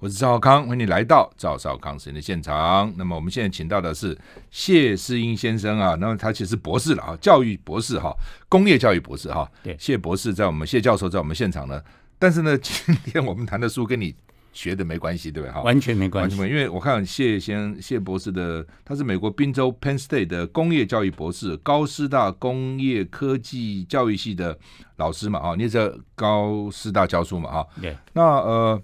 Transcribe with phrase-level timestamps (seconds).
[0.00, 2.92] 我是赵少康，欢迎你来到赵少康时间的现场。
[2.96, 4.16] 那么我们现在请到的是
[4.48, 8.14] 谢世英先生啊，那么他其实博士了啊，教育博士哈，
[8.48, 9.50] 工业教育博士哈。
[9.60, 11.82] 对，谢博士在我们谢教授在我们现场呢，
[12.16, 14.14] 但是呢，今天我们谈的书跟你
[14.52, 15.52] 学的没关系，对不对？
[15.52, 24.56] 哈，完全没关系，因为我看谢先谢博士的，他是美国宾州 Penn State 的工业教育博士，高师大工业科技教育系的
[24.98, 27.66] 老师嘛啊，你在高师大教书嘛啊？
[27.82, 28.80] 对，那呃。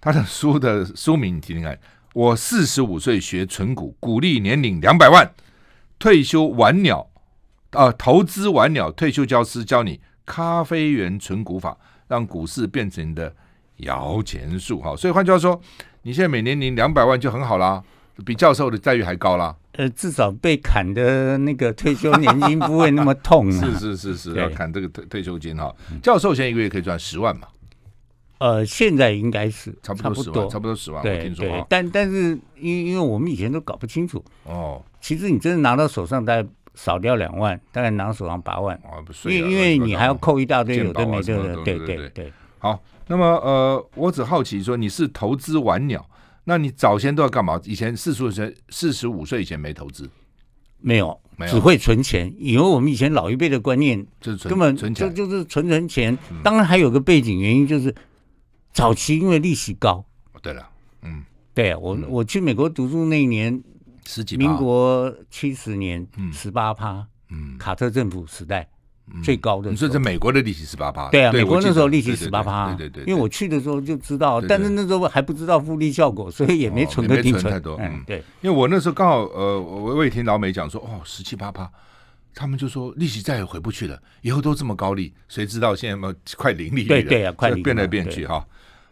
[0.00, 1.78] 他的书的书名你听听看，
[2.14, 5.28] 我四十五岁学存股，鼓励年领两百万，
[5.98, 7.10] 退休晚鸟
[7.70, 13.34] 啊、呃，投资晚鸟退休教师教你咖啡园存股法，让股市变成你的
[13.78, 14.80] 摇钱树。
[14.80, 15.60] 哈，所以换句话说，
[16.02, 17.82] 你现在每年领两百万就很好啦，
[18.24, 19.56] 比教授的待遇还高啦。
[19.72, 23.60] 呃，至少被砍的那个退休年金不会那么痛啊。
[23.78, 25.74] 是是是是，要砍这个退退休金哈。
[26.02, 27.46] 教授现在一个月可以赚十万嘛？
[28.38, 31.02] 呃，现在应该是差不多十万，差不多十万。
[31.02, 34.80] 对对，但但是因因为我们以前都搞不清楚哦。
[35.00, 38.76] 其实你真的拿到手上，大概少掉两万，大概拿到手上八万。
[38.76, 41.64] 啊，不是，因为因为你还要扣一大堆有的没的。
[41.64, 42.32] 对对对。
[42.58, 46.08] 好，那么呃，我只好奇说，你是投资晚鸟，
[46.44, 47.60] 那你早先都要干嘛？
[47.64, 50.08] 以前四十五岁四十五岁以前没投资，
[50.80, 52.32] 没有，只会存钱。
[52.38, 56.16] 因为我们以前老一辈的观念就是根本就就是存存钱。
[56.44, 57.92] 当然还有个背景原因就是。
[58.78, 60.04] 早期因为利息高，
[60.40, 60.64] 对了，
[61.02, 63.60] 嗯，对啊，我、嗯、我去美国读书那一年，
[64.06, 68.68] 十几，民国七十年，十八趴，嗯，卡特政府时代、
[69.12, 77.52] 嗯、最高的，你说这美国的利息十八趴，对啊，美国那时候利息十八趴，对对对，因为我去的时候就知道，但是那时候还不知道复利效果，所以也没存个定存，存。
[77.52, 81.68] 太多，嗯，对，因为我那时候刚好，呃，我我也听老美讲说，哦，十七八趴，
[82.32, 88.46] 他们就说利息再也回不去了，以后都这么高利，谁知道现在嘛快零利率了，对对啊，快变来变去哈。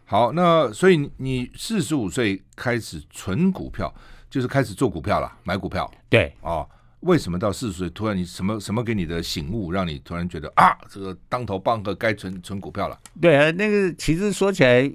[0.09, 3.93] 好，那所以你四十五岁开始存股票，
[4.29, 5.91] 就是开始做股票了，买股票。
[6.07, 6.65] 对，哦，
[7.01, 12.97] 为什么到四十岁突然你什么什么给你的醒悟，让你突然觉得啊，这个当头棒喝，该存存股票了？
[13.19, 14.89] 对啊，那个其实说起来，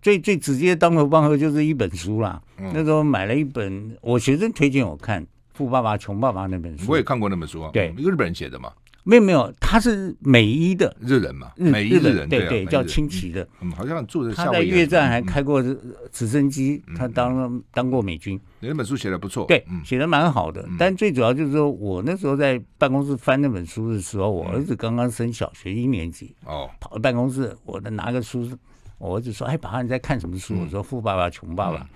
[0.00, 2.42] 最最直接当头棒喝就是一本书啦。
[2.56, 5.22] 嗯、那时候买了一本，我学生推荐我看
[5.52, 7.70] 《富爸爸穷爸爸》那本书，我也看过那本书啊。
[7.70, 8.72] 对，一个日本人写的嘛。
[9.08, 13.48] 没有没有，他是美伊的日人嘛，美伊的人，对对，叫清崎的。
[13.62, 15.62] 嗯，好像住在他在越战还开过
[16.12, 18.38] 直升机，他当当过美军。
[18.60, 20.68] 那本书写的不错，对，写的蛮好的。
[20.78, 28.46] 但最主要就是说我那时候在办公室翻那本书的时候，我儿子刚刚升小学一年级，哦，跑到办公室，我在拿个书，
[28.98, 31.88] 我儿子说：“哎，爸爸你在看什么书？”我说：“富爸爸穷爸爸。”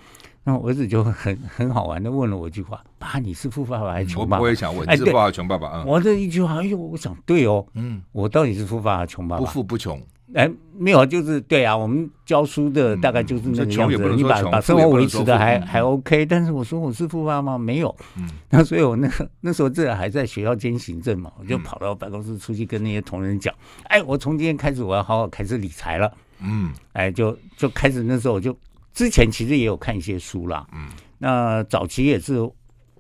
[0.45, 5.85] 那我儿子就很很好玩的问了我一句话：“爸，你是富爸爸还是穷爸爸？”我也想问，你是富爸爸穷爸爸啊？
[5.87, 9.45] 我这一句话，哎呦，我想对哦，嗯，我到底是富爸爸穷爸爸？
[9.45, 10.03] 不富不穷，
[10.35, 16.27] 哎，没有，就是对啊，我们教书的大概就是那个样子，你把把生活维持的还还 OK。
[16.27, 17.57] 但是我说我是富爸爸吗？
[17.57, 23.55] 没有，嗯， 那所以我那个那时候这还在学校兼行政嘛，我就跑到办公室出去跟那些同仁讲
[23.87, 26.13] ：“哎，我从今天开始我要好好开始理财了。”
[26.45, 28.57] 嗯，哎，就就开始那时候我就。
[28.93, 30.89] 之前其实也有看一些书啦，嗯，
[31.19, 32.35] 那早期也是，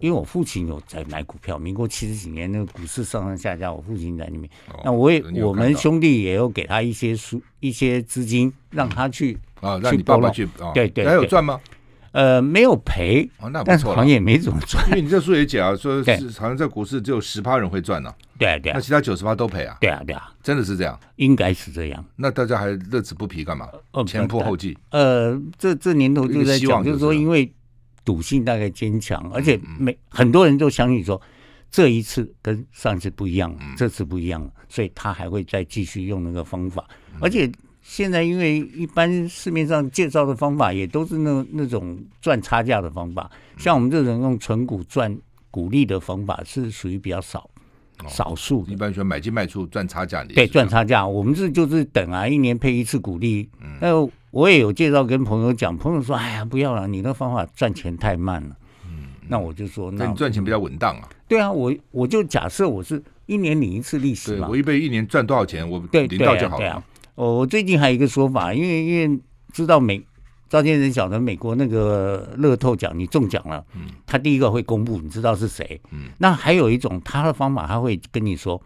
[0.01, 11.61] 因为我父亲有在买股票，民国七十几年那个股市上上下下，我父亲在里面，哦、那我也我们兄弟也有给他一些书一些资金，让他去啊，让你爸爸去，对对，还有赚吗？
[12.13, 18.71] 呃，没有赔，哦，那但是好像也没怎么赚，因为你这书也讲啊，说是好像在股市只有十趴人会赚呢，对啊对。
[18.71, 23.67] 啊，那其他九十趴都赔啊，对啊对啊，真的是这样，应该是这样，那大家还乐此不疲干嘛？
[24.07, 27.51] 前仆后继，呃，这这年头就在讲，就是说因为
[28.05, 31.19] 赌性大概坚强，而且每很多人都相信说
[31.71, 36.85] 这一次跟上次不一样，这次不一样，所以他还会再继续用那个方法，
[37.21, 37.51] 而且。
[37.83, 45.15] 现在因为一般市面上介绍的方法也都是那那种赚差价的方法，像我们这种用存股赚
[45.51, 47.51] 股利的方法是属于比较少，
[48.09, 48.65] 少数。
[48.69, 51.07] 一般说买进卖出赚差价，对，赚差价。
[51.07, 53.49] 我们这就是等啊，一年配一次股利。
[53.81, 58.57] 那我也有介绍跟朋友讲，朋友说：“哎呀，不要了，你那方法赚钱太慢了。”
[58.89, 66.83] 嗯，那我就说：“那你赚钱比较稳当啊。”对啊，我我就假设我是一年领一次利息嘛，我一辈一年赚多少钱，我领到就好了。
[67.15, 69.21] 我我最近还有一个说法，因为因为
[69.53, 70.03] 知道美
[70.49, 78.61] 赵先生晓得美国那个乐透奖你中奖了，嗯，他第一个会公布，你知道是谁，嗯，那还有一种他的方法，他会跟你说，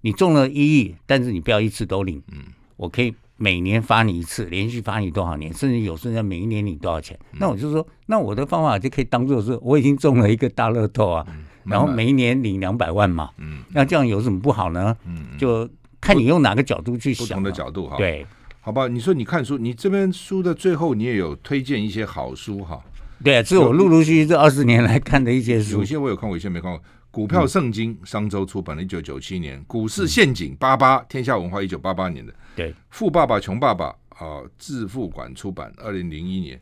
[0.00, 2.38] 你中了一亿，但是你不要一次都领，嗯，
[2.76, 14.96] 我可以每年发你一次，连续发你多少年，甚至有甚至每一年领多少钱，嗯，那我就说，那我的方法就可以当做是我已经中了一个大乐透啊，嗯，然后每一年领两百万嘛，嗯，那这样有什么不好呢？
[15.04, 15.68] 嗯，就。
[16.04, 17.96] 看你用哪个角度去想，不同的角度哈。
[17.96, 18.26] 对，
[18.60, 18.86] 好吧？
[18.86, 22.78] 你说你看书，你这边书的最后你也有推荐一些好书哈。
[23.22, 26.78] 对啊，这是我陆陆续续这二十年来看的一些书，有些我有看过，有些没看过。
[27.10, 32.34] 股票圣经，商周出版的，一九九七年；股市陷阱，八八，天下文化，一九八八年的。
[32.54, 36.60] 对，富爸爸穷爸爸啊，致富馆出版，二零零一年。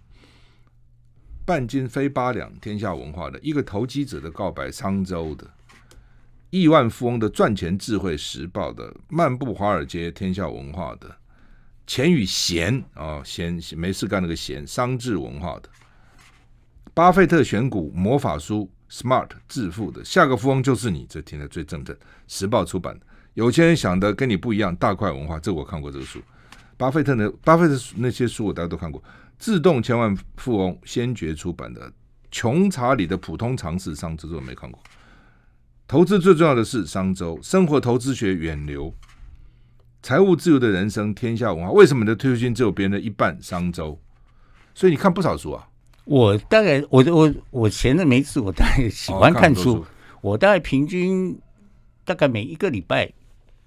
[1.45, 5.51] 半斤非八两，天下文化的一个投机者的告白，商周的。
[6.53, 8.95] 亿万富翁的赚钱智慧，时报的。
[9.09, 11.11] 漫步华尔街，天下文化的。
[11.87, 15.71] 钱与闲啊，闲没事干那个闲，商智文化的。
[16.93, 18.71] 巴菲特选股魔法书。
[18.91, 21.97] Smart 致富的下个富翁就是你，这听得最正正。
[22.29, 24.77] 时报出版的，有钱人想的跟你不一样。
[24.77, 26.21] 大块文化，这、我看过这个书。
[26.77, 29.03] 巴菲特的巴菲特那些书我大家都看过。
[29.39, 31.89] 自动千万富翁先觉出版的
[32.31, 34.79] 《穷查理的普通常识》，商周我没看过。
[35.93, 38.91] 投资最重要的是商周，生活投资学远流，
[40.03, 41.71] 财务自由的人生天下文化。
[41.71, 43.37] 为什么你的退休金只有别人的一半？
[43.43, 44.01] 商周，
[44.73, 45.69] 所以你看不少书啊。
[46.07, 49.75] 我大概我我我闲着没事，我大概喜欢看书。
[49.75, 49.91] 哦、看
[50.23, 51.39] 我大概平均
[52.07, 53.13] 大概每一个礼拜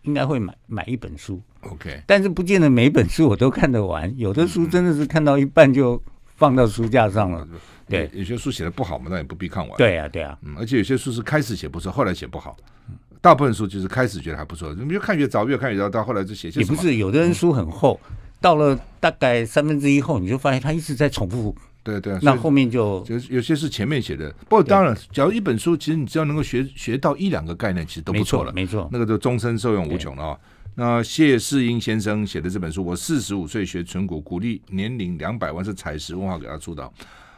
[0.01, 1.39] 应该会买买一本书。
[1.61, 4.11] OK，但是不见得每一本书我都看得完。
[4.17, 6.01] 有的书真的是看到一半就
[6.35, 7.47] 放到书架上了。
[7.51, 9.77] 嗯、对，有些书写的不好嘛，那也不必看完。
[9.77, 10.37] 对啊，对啊。
[10.43, 12.55] 嗯，而且有些书是开始写不错，后来写不好。
[13.21, 16.49] 大部分书就是开始觉得还不错，你越看越糟，越看越糟，到后来就写。
[16.49, 21.55] 也不是，有的人书很厚，嗯、到了大概三分之一后，你就发现他一直在重复。
[21.81, 30.37] 对对，那后面就就有些是前面写的，不过当然，假如一本书，其实你只要能够学学到一两个概念，其实都不错了，没错，没错，那个就终身受用无穷了啊。
[30.75, 36.91] 那谢世英先生写的这本书，我四十五岁学存股，鼓励年龄两百万，是采石文化给他出的。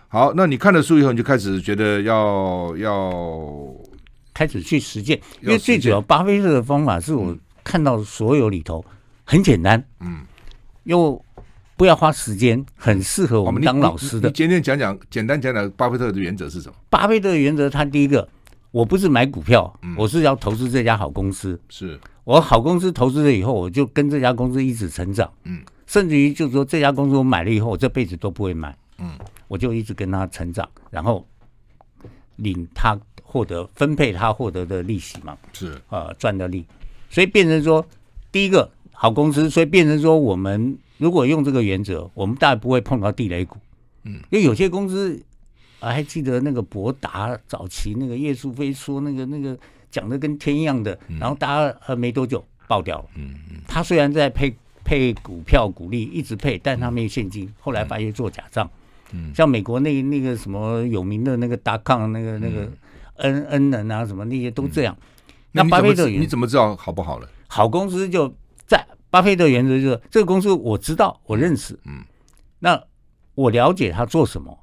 [0.07, 3.73] 好，那你看了书以后，你就开始觉得要要
[4.33, 8.83] 开始去实践，因为最主要巴菲特的方法是我看到所有里头
[9.23, 10.25] 很简单，嗯，
[10.83, 11.23] 又。
[11.77, 14.27] 不要花时间，很适合我们当老师的。
[14.27, 16.75] 你今天讲讲，简单讲讲，巴菲特的原则是什么？
[16.89, 18.27] 巴菲特的原则，他第一个，
[18.71, 21.61] 我不是买股票，嗯、我是要投资这家好公司。
[21.69, 25.31] 是我好公司投资了以后，我就跟这家公司一直成长。
[25.45, 28.77] 嗯，甚至于就是说，这家公司我买了以后，我这辈子都不会卖。
[28.97, 29.11] 嗯，
[29.47, 31.25] 我就一直跟他成长，然后
[32.35, 35.37] 领他获得分配他获得的利息嘛。
[35.53, 36.65] 是呃赚的利，
[37.09, 37.85] 所以变成说，
[38.29, 40.77] 第一个好公司，所以变成说我们。
[40.97, 43.55] 如果用这个原则，我们大概不会碰到地雷股。
[44.03, 45.17] 嗯，因为有些公司，
[45.79, 49.55] 啊，还记得那个博达早期那个叶树飞说那个那个
[49.89, 53.05] 讲的跟天一样的，然后大家呃没多久爆掉了。
[53.15, 58.69] 嗯嗯，他虽然在配配股票股利一直配，但他没有现金，后来发现做假账。
[59.11, 62.69] 嗯，像美国那那个什么有名的那个达康那个那个
[63.17, 64.95] 恩恩人啊什么那些都这样。
[65.51, 67.29] 那巴菲特你怎么知道好不好了？
[67.47, 68.33] 好公司就
[68.65, 68.85] 在。
[69.09, 72.03] 巴菲特原则就是这个公司我知道我认识，嗯，
[72.59, 72.79] 那
[73.35, 74.59] 我了解他做什么，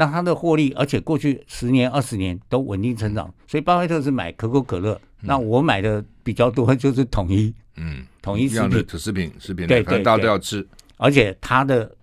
[0.00, 10.66] 那它的获利，而且过去十年二十年都稳定成长，所以巴菲特是买可口可乐，那我买的比较多就是统一，嗯，统一食品，食品食品，对对，大家都要吃，
[10.96, 11.94] 而且它的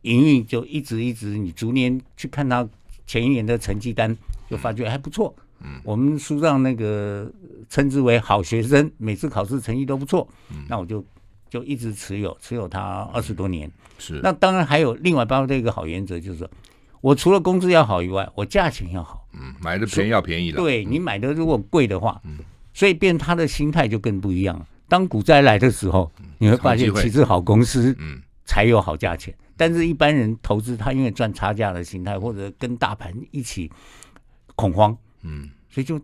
[0.00, 2.66] 营运就一直一直，你逐年去看它
[3.06, 4.16] 前一年的成绩单，
[4.48, 7.30] 就发觉还不错，嗯，我们书上那个
[7.68, 11.04] 称之为好学生，每次考试成绩都不错，嗯，那我就。
[11.52, 13.70] 就一直持有，持有它二十多年。
[13.98, 16.50] 是，那当然还有另外包括一个好原则，就是说
[17.02, 19.28] 我除了工资要好以外，我价钱要好。
[19.34, 20.56] 嗯，买的便宜要便宜的。
[20.56, 22.38] 对，你买的如果贵的话，嗯，
[22.72, 24.66] 所以变他的心态就更不一样了。
[24.88, 29.34] 当股灾来的时候，你会发现其实好公司，嗯，才有好价钱。
[29.56, 33.70] 但是一般人投资，他因为赚差价的心态，或者跟大盘一起
[34.56, 36.00] 恐慌，嗯，所以就。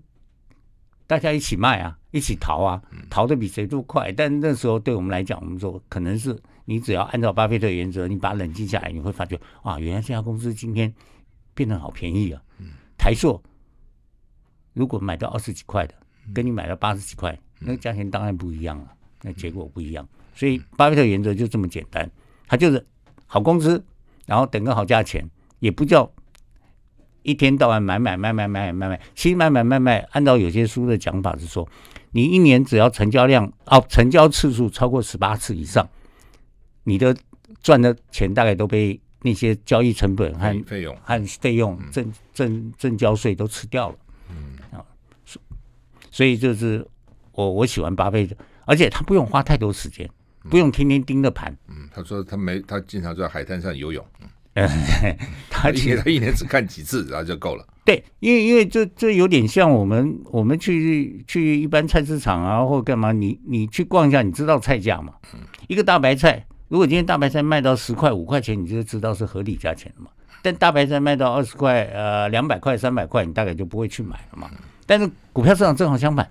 [1.06, 4.12] 大家一起卖啊，一起逃啊，逃得比谁都快。
[4.12, 10.92] 但那时候对我们来讲，我们说可能是你只要按照巴菲特原则，你把它冷静下来，你会发觉啊，原来这家公司今天
[11.54, 12.42] 变得好便宜啊。
[12.98, 13.42] 台塑
[14.74, 15.94] 如果买到二十几块的，
[16.34, 20.06] 跟你买到八十几块，那个价钱当然不一样了，那结果不一样。
[20.34, 22.10] 所以巴菲特原则就这么简单，
[22.46, 22.86] 他就是
[23.26, 23.82] 好公司，
[24.26, 25.26] 然后等个好价钱，
[25.60, 26.12] 也不叫。
[27.22, 31.66] 一天到晚买买买买买买买，其实买买买买，按照有些书的讲法是说，
[32.12, 35.88] 你一年只要成交量哦，成交次数超过十八次以上，
[36.88, 37.14] 你的
[37.62, 43.96] 赚的钱大概都被那些交易成本和费用和费用证证证交税都吃掉了。
[44.30, 44.80] 嗯啊，
[46.10, 46.86] 所以就是
[47.32, 50.08] 我我喜欢巴菲特，而且他不用花太多时间，
[50.48, 51.54] 不用天天盯着盘。
[51.68, 54.02] 嗯，他说他没他经常在海滩上游泳。
[55.48, 57.64] 他其实他一年只看几次，然后就够了。
[57.84, 65.14] 对，因为因为这这有点像我们我们去去一般菜市场啊，或干嘛，你你去逛一下，你知道菜价嘛？
[65.68, 70.10] 一个大白菜如果今天大白菜卖到十块五块钱，你就知道是合理价钱了嘛。
[70.42, 74.50] 但大白菜卖到二十块、呃两百块、三百块，你大概就不会去买了嘛。
[74.86, 76.30] 但是股票市场正好相反，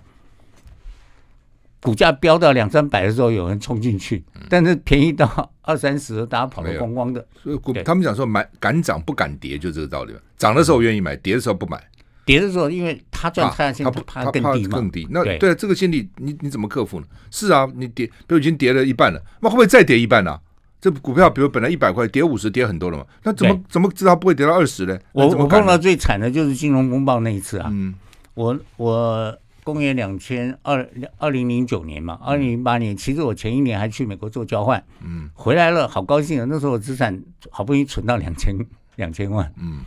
[1.82, 7.26] 股价飙到两三百的时候，有人冲进去，但是便宜到二三十，大家跑得光光的。
[7.42, 10.14] 所以股他们讲说买敢涨不敢跌，就这个道理。
[10.36, 11.82] 涨的时候愿意买，跌的时候不买。
[12.28, 15.08] 跌的时候，因为他赚太阳性，他不怕更低嘛更低。
[15.10, 17.06] 那对这个心理，你你怎么克服呢？
[17.30, 20.40] 是啊，你跌都已经跌了一半了，那会不会再跌一半呢、啊？
[20.80, 23.04] 这股票比如本来一百块，跌五十，跌很多了嘛。
[23.24, 24.96] 那怎么怎么知道不会跌到二十呢？
[25.12, 27.68] 我我碰到最惨的就是金融风暴那一次啊。
[27.72, 27.94] 嗯，
[28.34, 36.46] 我我公元两千二二零零九年嘛，二零零八年，其实我前一年还去美国做交换，嗯，回来了，好高兴啊！
[36.48, 37.20] 那时候我资产
[37.50, 38.54] 好不容易存到两千
[38.94, 39.80] 两千万，嗯，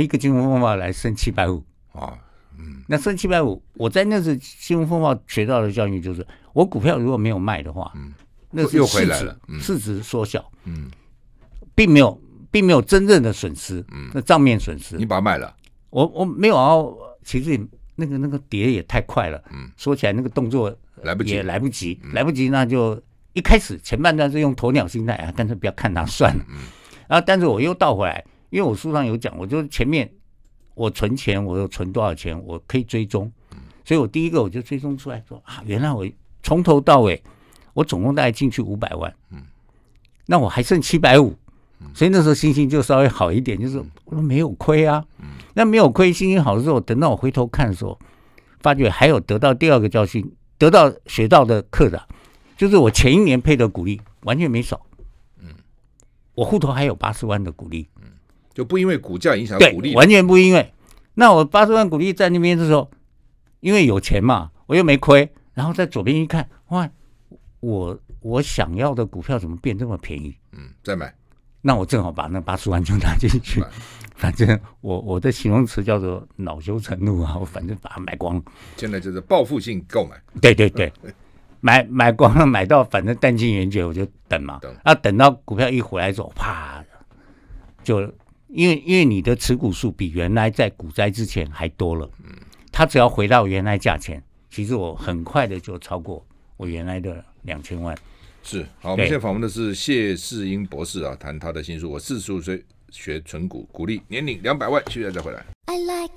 [0.00, 1.62] 一个金融风暴来升七百五。
[1.98, 2.18] 啊，
[2.58, 8.12] 嗯，那升七百五，我在那次新闻风暴学到的教训就是，我股票如果没有卖的话，嗯，
[8.50, 10.90] 那是又回来了，市值缩小，嗯，
[11.74, 15.54] 并没有，并没有真正的损失，嗯，那账面损失，你把它卖了，
[15.90, 16.82] 我我没有啊，
[17.24, 17.60] 其实
[17.94, 23.00] 那个那个跌也太快了，嗯，说起来那个动作来不及，也来不及，来不及，那就
[23.34, 26.56] 一开始前半段是用鸵鸟心态啊，但是不要看它算了，嗯，
[27.08, 30.10] 然后但是我又倒回来，因为我书上有讲，我就前面。
[30.78, 33.30] 我存钱，我有存多少钱，我可以追踪，
[33.84, 36.08] 所以我第一个我就追踪出来说啊，原来我
[36.42, 37.20] 从头到尾，
[37.74, 39.42] 我总共大概进去五百万，嗯。
[40.26, 41.34] 那我还剩七百五，
[41.94, 45.04] 所以那时候心情就稍微好一点，就是我说没有亏啊，
[45.54, 47.98] 那没有亏，心情好的时候，等到我回头看的时候，
[48.60, 52.06] 发觉还有得到第二个教训，得到学到的课的，
[52.56, 54.86] 就是我前一年配的股利完全没少，
[55.40, 55.48] 嗯。
[56.34, 57.88] 我户头还有八十万的股利。
[58.58, 60.74] 就不因为股价影响股利，完全不因为。
[61.14, 62.90] 那我八十万股利在那边的时候，
[63.60, 65.32] 因为有钱嘛，我又没亏。
[65.54, 66.90] 然后在左边一看，哇，
[67.60, 70.34] 我我想要的股票怎么变这么便宜？
[70.50, 71.14] 嗯，再买。
[71.60, 73.62] 那我正好把那八十万就拿进去。
[74.16, 78.42] 反正我我的形容词叫做恼羞成怒啊，我反正把它买光了。
[78.76, 80.20] 现在就是报复性购买。
[80.42, 80.92] 对对对，
[81.60, 84.58] 买买光了，买到反正弹尽援绝，我就等嘛。
[84.60, 86.84] 等啊，等到股票一回来之后，啪，
[87.84, 88.12] 就。
[88.48, 92.34] 因为因为你的持股数比原来在股灾之前还多了，嗯，
[92.72, 96.24] 它只要回到原来价钱，其实我很快的就超过
[96.56, 97.96] 我原来的两千万。
[98.42, 105.44] 是，好，我们现在访问的是谢世英博士啊，谈他的新书《我四十五岁学存股，鼓励年龄两百万》，现在再回来。
[105.66, 106.14] I like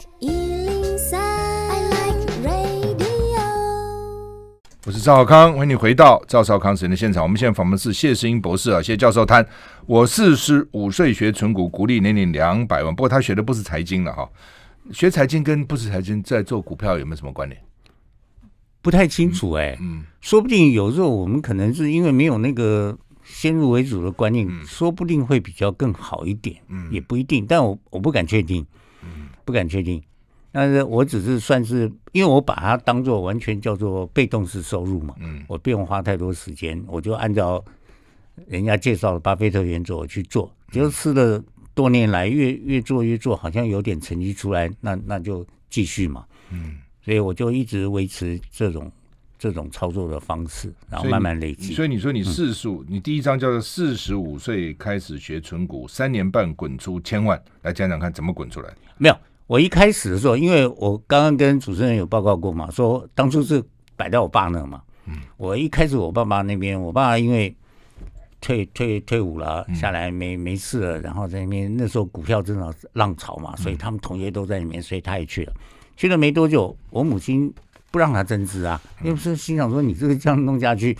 [4.83, 7.21] 我是赵少康，欢迎你回到赵少康时间的现场。
[7.21, 9.47] 我们现在访问是谢世英博士啊，谢教授谈
[9.85, 12.91] 我四十五岁学存股，股利年领两百万。
[12.95, 14.27] 不过他学的不是财经了哈，
[14.91, 17.61] 学财经跟不是财经在做股票有没有什么关联？
[18.81, 28.65] 不太清楚哎、欸，嗯，说不定有时候我们可能是因为没有那个先入为主的观念，嗯、说不定会比较更好一点，嗯，也不一定，但我我不敢确定，
[29.03, 30.01] 嗯，不敢确定。
[30.51, 37.63] 但是我只是算是，因为我把它当做完全叫做被动式收入嘛，嗯，我不用花太多时间，我就按照
[38.47, 41.41] 人家介绍的巴菲特原则我去做，就是了
[41.73, 48.91] 多年来越越做越做，好像有点成绩出来，那那就继续嘛，嗯，所以我就一直维持这种
[49.39, 51.73] 这种操作的方式，然后慢慢累积。
[51.73, 58.69] 所以你说你四十五，你第一章叫做四十五岁开始学存股，三年半滚出千万，来讲讲看怎么滚出来？
[58.97, 59.17] 没有。
[59.51, 63.61] 我一开始的时候，因为我刚刚跟主持人有报告过嘛，说当初是
[63.97, 64.81] 摆在我爸那嘛。
[65.07, 67.53] 嗯，我一开始我爸爸那边，我爸因为
[68.39, 75.51] 退退退伍了，下来没没事了，然后在那边那时候股票正好浪潮嘛，所以他们同学都在里面，所以他也去了。
[75.97, 77.53] 去了没多久，我母亲
[77.91, 80.97] 不让他增资啊，因为是心想说你这个这样弄下去，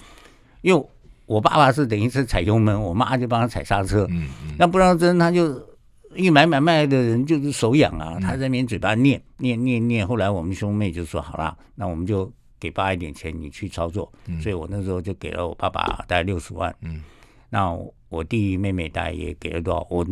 [0.60, 0.86] 因为
[1.26, 4.06] 我爸爸是等于是踩油门，我妈就帮他踩刹车。
[4.10, 5.71] 嗯嗯，那不让增，他就。
[6.16, 14.12] 因为买买卖的人就是手痒啊，他在那边嘴巴念念念念，后来我们兄妹就说好了，那我们就给爸一点钱，你去操作。
[14.42, 16.74] 所以我那时候就给了我爸爸大概六十万。
[16.82, 17.02] 嗯，
[17.50, 17.74] 那
[18.10, 20.06] 我弟妹妹大概也给了多少，我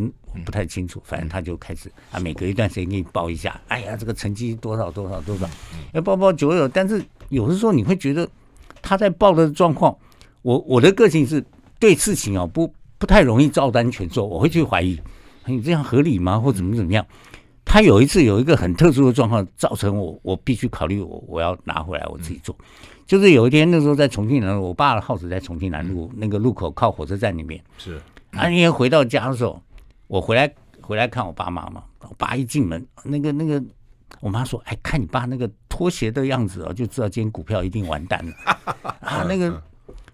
[0.46, 5.50] 不太清楚，反正他就开始啊，每隔一段时间给你报一下，哎呀，这个成绩多少多少多少，
[5.94, 6.68] 要报报久有。
[6.68, 8.28] 但是有的时候你会觉得
[8.82, 9.96] 他在报的状况，
[10.44, 11.44] 我我的个性是
[11.78, 14.98] 对事情啊不不太容易照单全收，我会去怀疑。
[15.52, 16.40] 你这样合理吗？
[16.40, 17.06] 或怎么怎么样？
[17.66, 22.56] 他有一次有一个很特殊的状况，造成我我必须考虑我我要拿回来我自己做。
[23.06, 27.64] 就是有一天那时候在重庆南路，我爸的号子在重庆南路那个路口靠火车站里面。
[27.78, 27.96] 是，
[28.32, 29.62] 啊，那天回到家的时候，
[30.08, 30.52] 我回来
[30.82, 33.62] 回来看我爸妈嘛，我爸一进门，那个那个
[34.20, 38.34] 我妈说：“哎，看你爸那个拖鞋的样子哦，就知道今天股票一定完蛋了。
[39.02, 39.62] ”啊，那个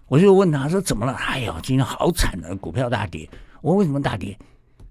[0.08, 1.12] 我就问他说怎么了？
[1.14, 3.28] 哎呦，今天好惨啊，股票大跌。
[3.62, 4.38] 我说为什么大跌？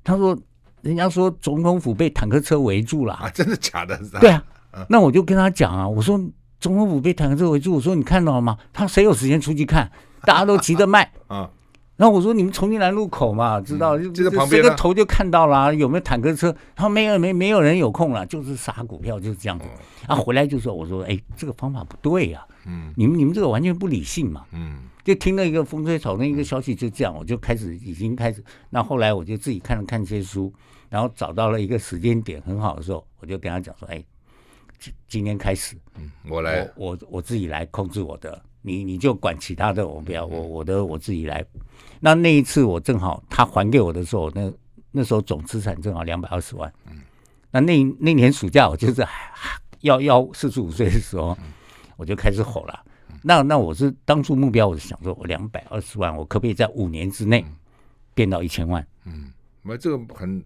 [0.06, 0.38] 他说
[0.82, 4.00] 人家说总统府被坦克车围住了啊，真的假的？
[4.22, 4.42] 对啊，
[4.88, 6.18] 那我就跟他讲啊，我说
[6.60, 8.58] 总统府被坦克车围住，我说你看到了吗？
[8.72, 9.92] 他谁有时间出去看？
[10.22, 11.50] 大家都急着卖啊。
[11.98, 16.54] 然后我说你们重庆南路口嘛，知道就就在旁边，这个头就看到了，啊，有没有坦克车？
[16.75, 19.66] 他说没有，没没有人有空了，就是杀股票就是这样子。
[20.06, 28.44] 啊，回来就说我说哎，这个方法不对呀，嗯，你们你们这个完全不理性嘛，嗯，就听了一个风吹草动一个消息就这样，我就开始已经开始。
[28.70, 30.54] 那后来我就自己看了看这些书，
[30.90, 34.04] 然后找到了一个时间点很好的时候，我就跟他讲说，哎，
[34.78, 38.42] 今今天开始，嗯，我来，我我，我自己来控制我的。
[38.65, 41.45] 你你就管其他的，我不要，我我的我自己来。
[42.00, 44.51] 那那一次我正好他还给我的时候，那
[44.91, 46.74] 那时候总资产正好两百二十万。
[46.89, 47.03] 嗯，
[47.51, 49.05] 那那那年暑假我就是
[49.81, 51.38] 要要四十五岁的时候，
[51.95, 52.84] 我就开始吼了。
[53.22, 57.45] 那那我是当初目标，我是想说我两百二十万，我可不可以在五年之内
[58.15, 58.86] 变到一千万？
[59.05, 59.31] 嗯。
[59.65, 60.43] 没这个很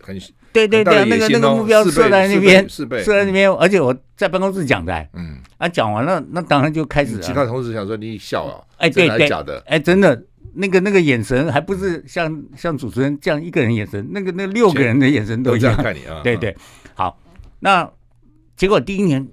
[0.00, 0.20] 很
[0.52, 7.20] 对对对，那个那个目标设在那边，设在那边，而且我在办公室讲的，嗯，啊，讲完了，那当然就开始。
[7.20, 10.20] 其他同事想说你笑啊，哎，对对，假的，哎，真的，
[10.54, 16.56] 那个那个眼神还不是像像主持人这样一个人眼神，那个那六个人的眼神都一样看你啊，对对，
[16.94, 17.16] 好，
[17.60, 17.88] 那
[18.56, 19.28] 结果第一年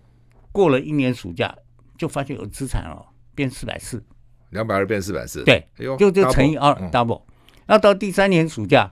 [0.51, 1.55] 过了一年暑假，
[1.97, 4.03] 就发现有资产哦变四百四，
[4.51, 7.23] 两百二变四百四，对，就就乘以二 double，
[7.65, 8.91] 那到第三年暑假。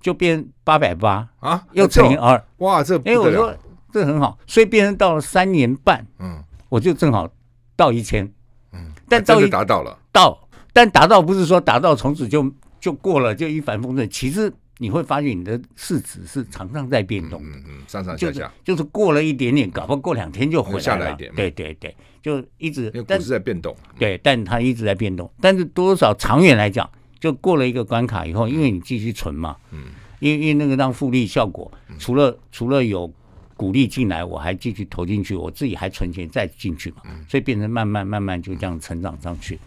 [0.00, 3.52] 就变八百八啊，又乘以二，哇，这哎，我说
[3.92, 7.28] 这很好，所以变成到了三年半，嗯，我就正好
[7.74, 8.30] 到一千，
[8.72, 26.88] 嗯，但真的达到了，到，但达到不是说达到从此就就过了就一帆风顺，其实你会发现你的市值是常常在变动，嗯嗯，上上下下，就是过了一点点，搞不好过两天就回来了，对对对，就一直，但是在变动，对，但它一直在变动，但是多少长远来讲。
[27.18, 29.84] 就过了一个关卡以后，因为你继续存嘛，嗯，
[30.20, 33.10] 因为因为那个让复利效果，除了除了有
[33.56, 39.58] 鼓励进来，我还继续投进去，我自己还存钱再进去嘛，所以变成慢慢慢慢就这样成长上去，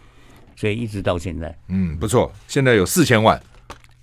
[0.55, 3.41] 所以一直到现在，嗯，不错，现在有四千万，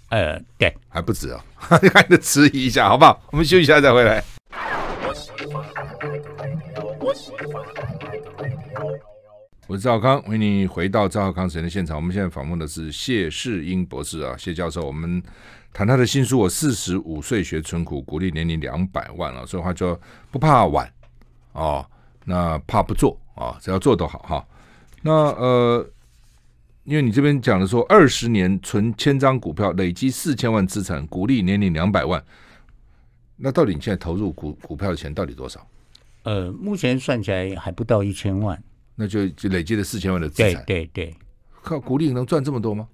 [0.08, 3.20] 呃，对，还不止啊， 还得迟疑一下，好不好？
[3.30, 4.22] 我们休息一下再回来。
[9.68, 11.96] 我是赵康，欢迎你回到赵康时间的现场。
[11.96, 14.86] 我们现在访问的是谢世英博士啊，谢教授。
[14.86, 15.20] 我们
[15.72, 20.00] 谈他的新书《我四十五岁学存股，股利年龄两百万》了，所以话就
[20.30, 20.88] 不怕晚
[21.50, 21.84] 哦，
[22.24, 24.46] 那怕不做啊，只要做都好哈。
[25.02, 25.90] 那呃，
[26.84, 32.24] 因为你这边讲的说，二十年存千张股票，累积四千万资产，股利年龄两百万，
[33.34, 35.66] 那到底你现在投入股股票的钱到底多少？
[36.22, 38.62] 呃，目前算起来还不到一千万。
[38.96, 41.14] 那就就累积了四千万的资产，对对对，
[41.62, 42.88] 靠股利能赚这么多吗？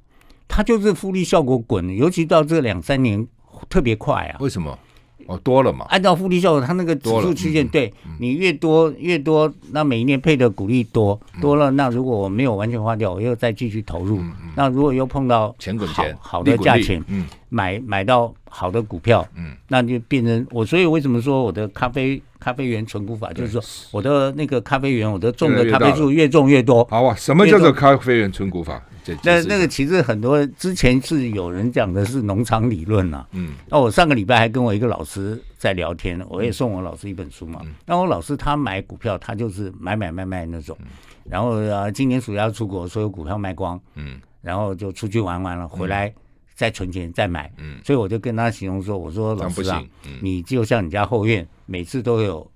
[0.49, 3.27] 它就是复利效果滚，尤其到这两三年
[3.71, 4.37] 特别快啊！
[4.41, 4.79] 为什么？
[5.27, 5.87] 哦，多了嘛。
[5.89, 14.21] 按照复利效果，它那个指数曲线，对你越多越多，那每一年配的股利多多了，那如果我没有完全花掉，我又再继续投入，
[14.57, 20.65] 那如果又碰到钱滚钱好的价钱，嗯，买买到好的股票，嗯，那就变成我。
[20.65, 22.23] 所以为什么说我的咖啡？
[22.43, 26.85] 咖啡园存股法就是说，我的那个咖啡园，我的种的咖啡树越种越多。
[26.91, 28.83] 好啊，什么叫做咖啡园存股法？
[29.23, 33.27] 那那个其实很多之前是有人讲的是农场理论啊。
[33.33, 33.55] 嗯。
[33.69, 37.61] 那我上个礼拜还跟我一个老师在聊天，我也送我老师一本书嘛。
[37.87, 40.77] 那我老师他买股票，他就是买买卖卖那种。
[41.25, 43.81] 然后啊，今年暑假出国，所有股票卖光。
[43.95, 44.21] 嗯。
[44.41, 46.13] 然后就出去玩完了，回来
[46.55, 47.53] 再存钱再买。
[47.59, 47.79] 嗯。
[47.85, 49.83] 所以我就跟他形容说：“我说老师啊，
[50.21, 52.47] 你就像你家后院。”每次都有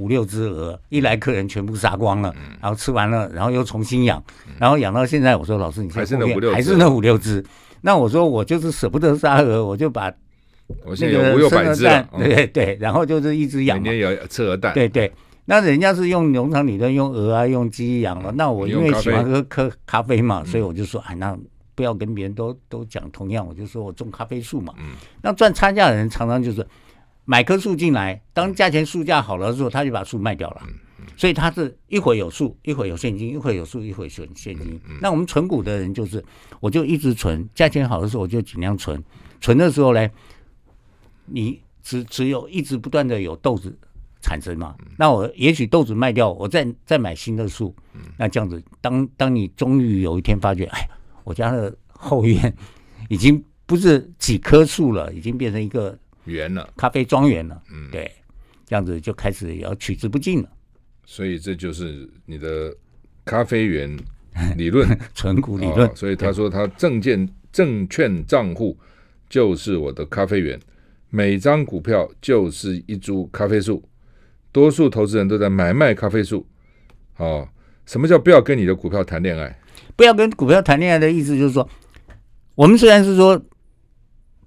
[0.00, 4.22] 五六只鹅，一来客人全部杀光了，然后吃完了，然后又重新养，
[4.58, 7.44] 然后养到现在，我说老师，你现在还是那五六只，
[7.82, 10.10] 那我说我就是舍不得杀鹅，我就把
[10.86, 11.84] 我现在有五六百只，
[12.16, 15.12] 对对，然后就是一直养，每年有吃鹅蛋，对对。
[15.44, 20.22] 那人家是用农场里的用鹅啊，用鸡养了，那我因为喜欢喝咖咖啡？
[20.22, 21.36] 嘛，所以我就说，哎，那
[21.74, 24.72] 不要跟别人都都讲同样，我就说我种咖啡树嘛，
[25.20, 26.66] 那赚差价的人常常就是。
[27.24, 30.62] 买棵树进来，当价钱树价好了的时候，他就把树卖掉了。
[31.16, 34.80] 所以他是一会有树，一会有现金，一会有树，一会存现金。
[35.02, 36.24] 那我们存股的人就是，
[36.60, 39.02] 我就一直存，价钱好的时候我就尽量存。
[39.40, 40.08] 存的时候呢，
[41.26, 43.76] 你只只有一直不断的有豆子
[44.22, 44.74] 产生嘛。
[44.96, 47.74] 那我也许豆子卖掉，我再再买新的树。
[48.16, 50.88] 那这样子，当当你终于有一天发觉，哎，
[51.24, 52.54] 我家的后院
[53.08, 55.98] 已经不是几棵树了，已经变成一个。
[56.24, 58.10] 园了，咖啡庄园了，嗯，对，
[58.66, 60.48] 这样子就开始要取之不尽了。
[61.04, 62.74] 所以这就是你的
[63.24, 63.96] 咖啡园
[64.56, 65.92] 理论，存股理论、哦。
[65.94, 68.78] 所以他说他证券证券账户
[69.28, 70.58] 就是我的咖啡园，
[71.08, 73.82] 每张股票就是一株咖啡树，
[74.52, 76.46] 多数投资人都在买卖咖啡树。
[77.16, 77.48] 哦，
[77.86, 79.58] 什么叫不要跟你的股票谈恋爱？
[79.96, 81.68] 不要跟股票谈恋爱的意思就是说，
[82.54, 83.38] 我们虽然是说，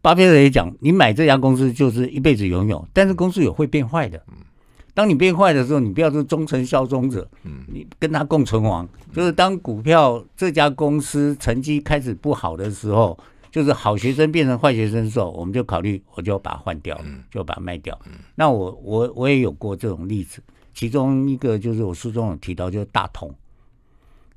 [0.03, 4.21] 巴菲特也讲，你买这家公司就是一辈子拥有，但是公司有会变坏的。
[4.93, 7.25] 当你变坏的时候，你不要做忠诚效忠者，
[7.67, 8.85] 你跟他共存亡。
[9.13, 13.17] 就是当股票这家公司成绩开始不好的时候，
[13.49, 16.99] 就是好学生变成坏学生的时候，我们就考虑，我就把它换掉，
[17.31, 17.97] 就把它卖掉。
[18.35, 23.33] 那我我我也有过这种例子，其中一个就是我书中有提到，就是大同。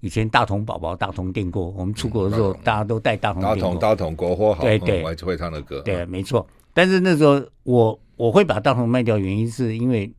[0.00, 3.42] 以前大同宝宝、大同电锅，我们出国的时候，大家都带大同。
[3.42, 5.80] 大同大同国货好，对对，我还会唱的歌。
[5.80, 6.46] 对，没错。
[6.74, 10.12] 但是那时候我我会把大同卖掉，原因是因为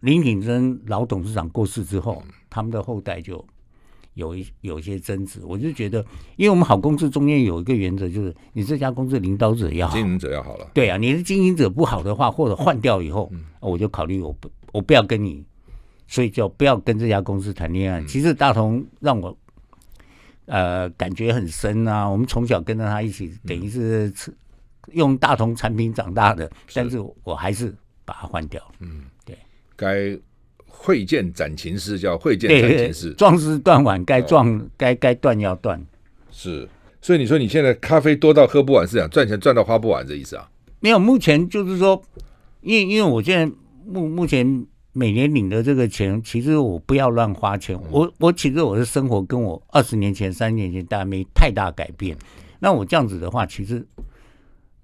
[0.00, 3.42] 林挺生老董事长过世之后，他们的后代就
[4.14, 5.40] 有一有一些争执。
[5.44, 6.04] 我就觉得，
[6.36, 10.68] 因为我们好公司中间有一个原则，就是你这家公司领导者要好，经营者要好了。
[10.74, 15.44] 对啊，你的经营者不好的话，或者换掉以后，我就考虑我不我不要跟你。
[16.12, 18.04] 所以就不要跟这家公司谈恋爱。
[18.04, 19.34] 其实大同让我
[20.44, 22.06] 呃感觉很深啊。
[22.06, 24.12] 我们从小跟着他一起，等于是
[24.92, 28.62] 用大同产品长大的，但是我还是把它换掉。
[28.80, 29.34] 嗯，对。
[29.74, 30.14] 该
[30.66, 33.14] 会见斩情丝，叫会见斩情丝。
[33.14, 35.82] 壮士断腕，该断该该断要断。
[36.30, 36.68] 是，
[37.00, 40.46] 所以你说你现在咖啡多到喝不完，是这样赚钱赚到花不完这意思啊？
[40.80, 42.02] 没有，目前就是说，
[42.60, 44.66] 因为因为我现在目目前。
[44.92, 47.78] 每年领的这个钱，其实我不要乱花钱。
[47.90, 52.16] 我我其实我的生活跟我二十年前、三十年前大概没太大改变。
[52.58, 53.86] 那我这样子的话，其实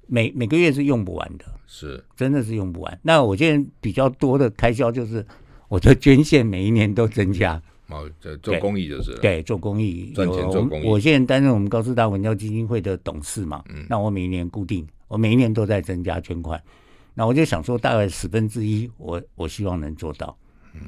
[0.07, 2.99] 每每个月是用不完的，是真的是用不完。
[3.03, 5.25] 那我现在比较多的开销就是
[5.69, 7.61] 我的捐献，每一年都增加。
[7.89, 8.11] 哦，
[8.43, 10.87] 做公益就是对，做公益赚钱做公益。
[10.87, 16.63] 我现在担任我们高师大文教基金会的董事嘛，嗯，那我每一年固定，我每一年都在增加捐款。
[17.19, 20.39] 那我就想说，大概十分之一，我我希望能做到。
[20.73, 20.81] 嗯，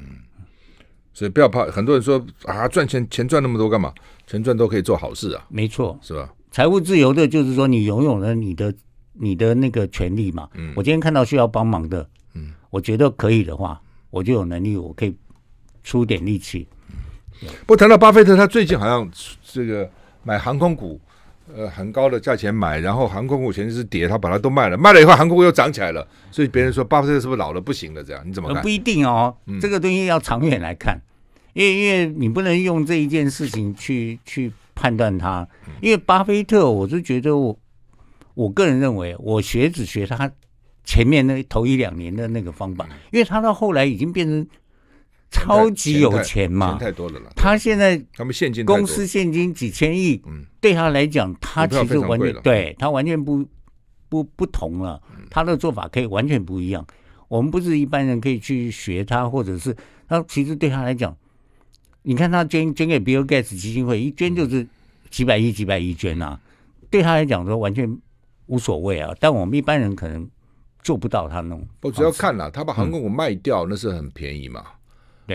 [1.11, 1.65] 所以不要怕。
[1.65, 3.93] 很多人说啊，赚钱钱赚那么多干嘛？
[4.25, 5.45] 钱赚都可以做好事啊。
[5.49, 6.33] 没错，是吧？
[6.49, 8.73] 财务自由的，就是说你拥有了你的
[9.11, 10.47] 你的那个权利嘛。
[10.53, 10.71] 嗯。
[10.77, 15.13] 我今天看到需要帮忙的，嗯，我觉得可以的话，我就有能力，我可以
[15.83, 16.65] 出点力气。
[17.41, 17.49] 嗯。
[17.67, 19.11] 不谈到巴菲特，他最近好像
[19.43, 19.91] 这个
[20.23, 20.97] 买航空股。
[21.55, 28.03] 呃，很高的价钱买，然后航空股全是跌，他把它都卖了，卖了以后航空股又涨起来了，所以别人说巴菲特是不是老了不行了？
[28.03, 28.61] 这样你怎么看？
[28.61, 31.01] 不一定哦，嗯、这个东西要长远来看，
[31.53, 35.47] 因为因为你不能用这一件事情去去判断它，
[35.81, 37.57] 因为巴菲特，我是觉得我
[38.33, 40.31] 我个人认为，我学只学他
[40.83, 44.47] 前面那头一两年的那个方法，因为他到后来已经变成。
[45.31, 46.71] 超级有钱嘛？
[46.71, 47.31] 钱太多了了。
[47.35, 53.43] 他现在他们现金公司现金几千亿，嗯，对他来讲，他其实完全对他完全不
[54.09, 55.01] 不不同了。
[55.29, 56.85] 他的做法可以完全不一样。
[57.29, 59.75] 我们不是一般人可以去学他，或者是
[60.07, 61.15] 他其实对他来讲，
[62.01, 64.67] 你看他捐捐给 Bill Gates 基金会，一捐就是
[65.09, 66.37] 几百亿几百亿捐啊，
[66.89, 67.97] 对他来讲说完全
[68.47, 69.15] 无所谓啊。
[69.21, 70.29] 但我们一般人可能
[70.83, 71.65] 做不到他那种。
[71.83, 74.65] 我只要看了，他把航空股卖掉，那是很便宜嘛。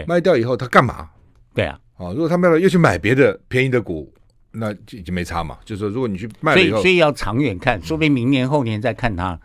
[0.07, 1.11] 卖掉以后他干嘛？
[1.55, 4.13] 对啊，哦，如果他卖了又去买别的便宜的股，
[4.53, 5.59] 那就已经没差嘛。
[5.65, 9.39] 就是说，如果你去卖了以后，所以要长远看，说不定明年后年再看他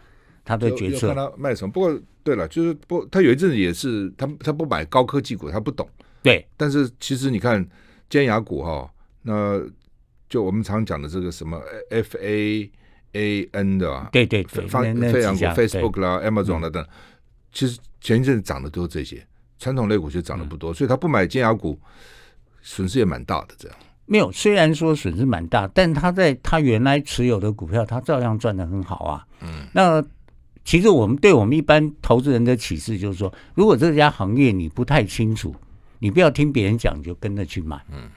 [0.43, 1.07] 他的决策。
[1.07, 1.71] 看他卖什么？
[1.71, 5.87] 不过对了，就是不，他有一阵子也是他他不买高科技股，他不懂。
[6.21, 7.65] 对，但是其实你看
[8.09, 8.91] 尖牙股哈，
[9.23, 9.59] 那
[10.29, 12.69] 就我们常讲的这个什么 F A
[13.13, 16.85] A N 的啊，对对对，发非常股 Facebook 啦、Amazon 啦等，
[17.51, 19.25] 其实前一阵子涨的都是这些。
[19.61, 21.79] 传统类股就涨得不多，嗯、所以他不买尖牙股，
[22.63, 23.53] 损失也蛮大的。
[23.59, 29.27] 这样没有，虽然说损失蛮大，但他在他原来持有的股票，他照样赚得很好啊。
[29.41, 30.03] 嗯，那
[30.65, 35.55] 其实我们对我们一般投资人的启示就是说，如果这家行业你不太清楚，
[35.99, 37.79] 你不要听别人讲，就跟着去买。
[37.91, 38.09] 嗯，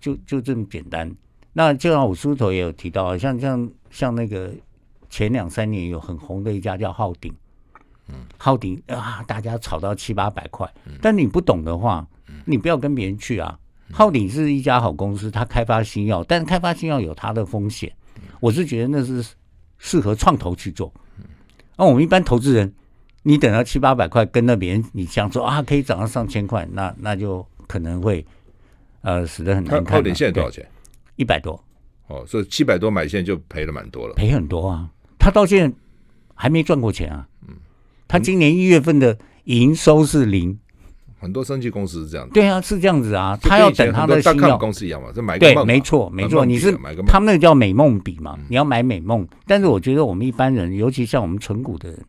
[0.00, 1.10] 就就这么简单。
[1.52, 4.52] 那就像我书头也有提到，像像像那个
[5.08, 7.32] 前两三年有很红的一家叫浩鼎。
[8.08, 12.06] 嗯，浩鼎啊，大家炒到七八百块，但你不懂的话，
[12.44, 13.58] 你不要跟别人去啊。
[13.92, 17.92] 浩鼎是一家好公司，它开发新药，但是开发新药有它的风险。
[18.40, 19.24] 我是觉得那是
[19.78, 20.92] 适合创投去做。
[21.76, 22.72] 那我们一般投资人，
[23.22, 28.26] 你等到七八百块跟着别人，你想说啊可以涨到上千块，那那就可能会
[29.02, 29.96] 呃死得很难看。
[29.96, 30.66] 浩鼎现在多少钱？
[31.16, 31.62] 一百多。
[32.08, 34.88] 哦，所以七百多买现在就赔了蛮多了，赔很多啊。
[35.18, 35.76] 他到现在
[36.34, 37.26] 还没赚过钱啊。
[38.16, 40.58] 他今年一月份的营收是零，
[41.18, 42.32] 很多生技公司是这样的。
[42.32, 49.26] 对啊，是这样子啊，他要等他的新药公司一样嘛，这买对，没错没错，你是买个他们那个叫美梦笔嘛，你要买美梦。
[49.46, 52.04] 但是我觉得我们一般人，尤其像我们存股的人，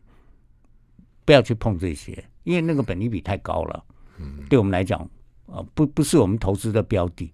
[1.26, 3.84] 不要去碰这些，因为那个本利比太高了。
[4.18, 5.06] 嗯，对我们来讲，
[5.46, 7.30] 呃，不不是我们投资的标的。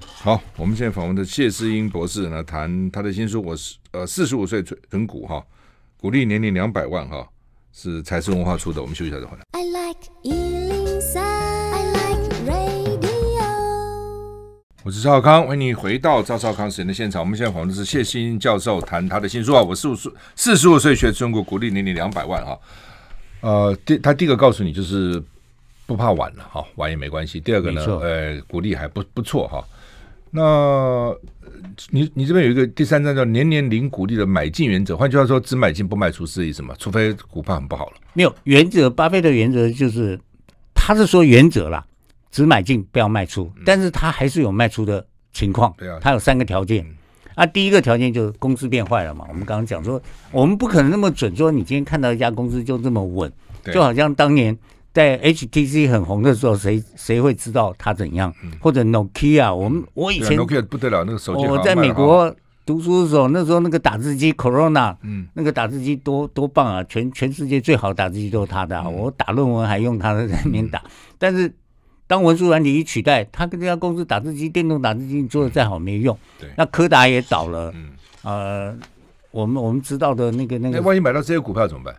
[0.00, 5.44] 好，我们现在访问的谢世英博士呢，谈他的新书，我是呃四十五岁存存股哈，
[6.00, 7.28] 鼓励年龄两百万哈，
[7.80, 8.82] 是财丝文化出的。
[8.82, 9.44] 我们休息一下再回来。
[9.52, 13.38] I like 103, I like radio。
[14.82, 17.22] 我是赵少康，欢迎你回到赵少康时间的现场。
[17.22, 22.58] 我们现在访问的是谢欣教授，谈他的新书啊，我四五岁四十五岁学存股，股利年龄两百万哈。
[23.42, 25.22] 呃，第他第一个告诉你就是
[25.86, 27.38] 不怕晚了哈，晚也没关系。
[27.38, 29.64] 第二个呢，呃，鼓励还不不错哈。
[30.32, 31.16] 那
[31.90, 36.74] 你你这边有一个第三章叫年年零股利的买进原则，换句话说，只买进不卖出是意思吗？
[36.78, 37.92] 除非股票很不好了。
[38.14, 40.18] 没有原则，巴菲特原则就是，
[40.74, 41.84] 他是说原则啦，
[42.30, 45.74] 只买进不要卖出，但是他还是有卖出的情况。
[45.78, 46.86] 对啊，他有三个条件。
[47.34, 49.24] 啊，第一个条件就是公司变坏了嘛。
[49.28, 53.32] 我们刚刚讲说，我们不可能那么准说，你今天看到一家公司就这么稳，
[53.72, 54.56] 就好像当年。
[54.98, 58.34] 在 HTC 很红的时候，谁谁会知道它怎样？
[58.58, 62.34] 或者 Nokia，我们我以前 Nokia 不得了，那个手机我在美国
[62.66, 66.82] 读书的时候，那时候那个打字机 Corona，嗯，那个打字机多多棒啊！
[66.88, 70.82] 全全世界最好打字机都是它的，啊，我打论文还用它的在那边打。
[71.16, 71.54] 但是
[72.08, 76.18] 当文书软体一取代，他跟这家公司打字机，电动打字机做的再好没用。
[76.40, 77.72] 对，那柯达也倒了。
[77.76, 77.92] 嗯，
[78.24, 78.76] 呃，
[79.30, 81.94] 我们我们知道的那个那个，万一买到这些股票怎么办？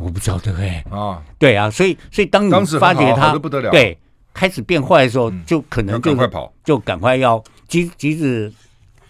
[0.00, 3.36] 我不晓得哎啊，对啊，所以所以当你发觉它
[3.70, 3.98] 对
[4.32, 6.16] 开始变坏的时候，就可能就
[6.64, 8.50] 就赶快要即即使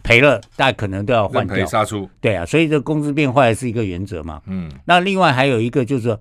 [0.03, 2.09] 赔了，大家可能都要换掉杀出。
[2.21, 4.43] 对啊，所以这公司变坏是一个原则嘛。
[4.47, 6.19] 嗯，那另外还有一个就是说，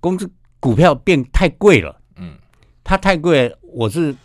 [0.00, 0.28] 公司
[0.58, 2.00] 股票变太贵了。
[2.16, 2.34] 嗯，
[2.82, 4.16] 它太贵，我是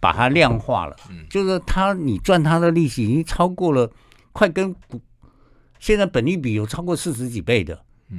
[0.00, 0.96] 把它量化了。
[1.08, 3.90] 嗯，就是说它你赚它的利息已经超过了，
[4.32, 5.00] 快跟股
[5.78, 7.78] 现在本利比有超过四十几倍的。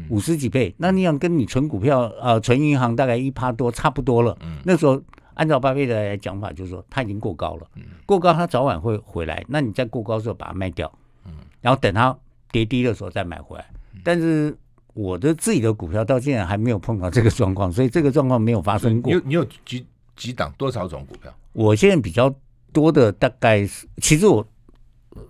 [0.10, 4.38] 五十几倍，那你想跟你存股票，呃，存银行大概一趴多，差不多了。
[4.42, 5.02] 嗯，那时候
[5.34, 7.68] 按照巴菲特的讲法，就是说它已经过高了。
[7.76, 9.44] 嗯，过高它早晚会回来。
[9.50, 10.90] 那你在过高的时候把它卖掉，
[11.26, 12.18] 嗯，然后等它
[12.52, 13.66] 跌低的时候再买回来。
[14.04, 14.56] 但是
[14.94, 19.12] 我的自己的股票到现在还没有碰到这个状况，所以这个状况没有发生过。
[19.12, 21.34] 你有你有几几档多少种股票？
[21.52, 22.34] 我现在比较
[22.72, 24.46] 多的大概是，其实我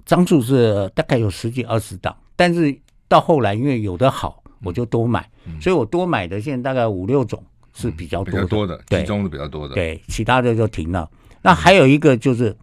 [0.05, 4.40] 张数是大概有十几二十档，但是到后来因为有的好。
[4.63, 7.43] 我就多买，所以我多买的现在大概五六种
[7.73, 11.09] 是比较多的，嗯、比较多的，集中的比较多的，对，其他的就停了。
[11.41, 12.55] 那还有一个就是，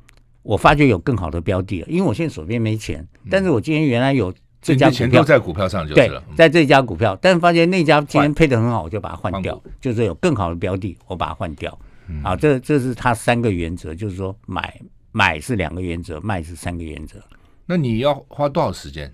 [0.43, 4.33] 我发觉有更好的标的了，因为我现在手边没钱，但是我今天原来有
[4.63, 11.77] 这家股票，钱都在股票上就是了，对，在这家股票，但是发现那家今天配的很好，我就把它换掉，就是有更好的标的，我把它换掉。
[12.23, 14.81] 啊，这这是它三个原则，就是说买
[15.13, 17.23] 买是两个原则，卖是三个原则。
[17.67, 19.13] 那你要花多少时间？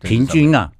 [0.00, 0.70] 平均啊？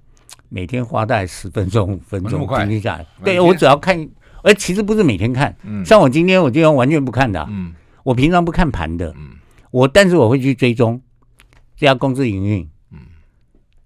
[0.53, 3.07] 每天花大概十分钟、五 分钟，平均下来。
[3.25, 4.07] 对，我只要看，
[4.43, 5.57] 而其实不是每天看。
[5.63, 7.47] 嗯，像我今天，我今天完全不看的。
[7.49, 9.15] 嗯，我平常不看盘的。
[9.17, 9.31] 嗯，
[9.71, 11.01] 我但是我会去追踪
[11.77, 12.69] 这家公司营运。
[12.91, 12.99] 嗯，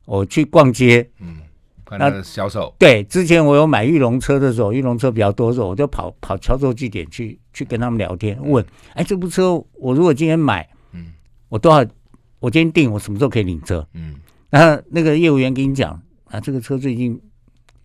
[0.07, 1.07] 我去逛街。
[1.21, 1.37] 嗯，
[1.85, 2.75] 看它的销售。
[2.79, 11.13] 对，之前我有买玉龙车的时候，玉龙车比较多的时候，我就跑跑销售据点去去跟他们聊天，问：哎，这部车我如果今天买，嗯，
[11.51, 11.87] 我多少？
[12.41, 13.87] 我今天订，我什么时候可以领车？
[13.93, 14.15] 嗯，
[14.51, 16.01] 然后那个业务员跟你讲。
[16.35, 17.21] 啊，这个车最近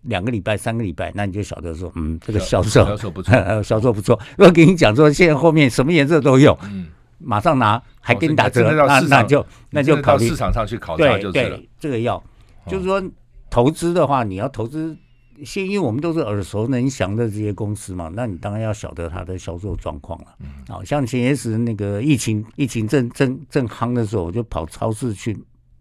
[0.02, 4.18] 两个礼拜、三个礼拜，那你就晓得说，嗯，这个销售销售不错，销售不错。
[4.36, 11.60] 如果给你讲说，现在后面什么颜色都有，嗯，马上拿还给你打折，那那就那就考虑市场上去考察就是了。
[11.78, 12.20] 这个要
[12.66, 13.00] 就是说
[13.48, 14.96] 投资的话，你要投资，
[15.44, 20.26] 先因为我们都是耳熟能详的这些公司嘛，那你当然要晓得它的销售状况了。
[20.40, 25.38] 嗯，好像前些时那个疫情疫情正正正夯的时候，我就跑超市去。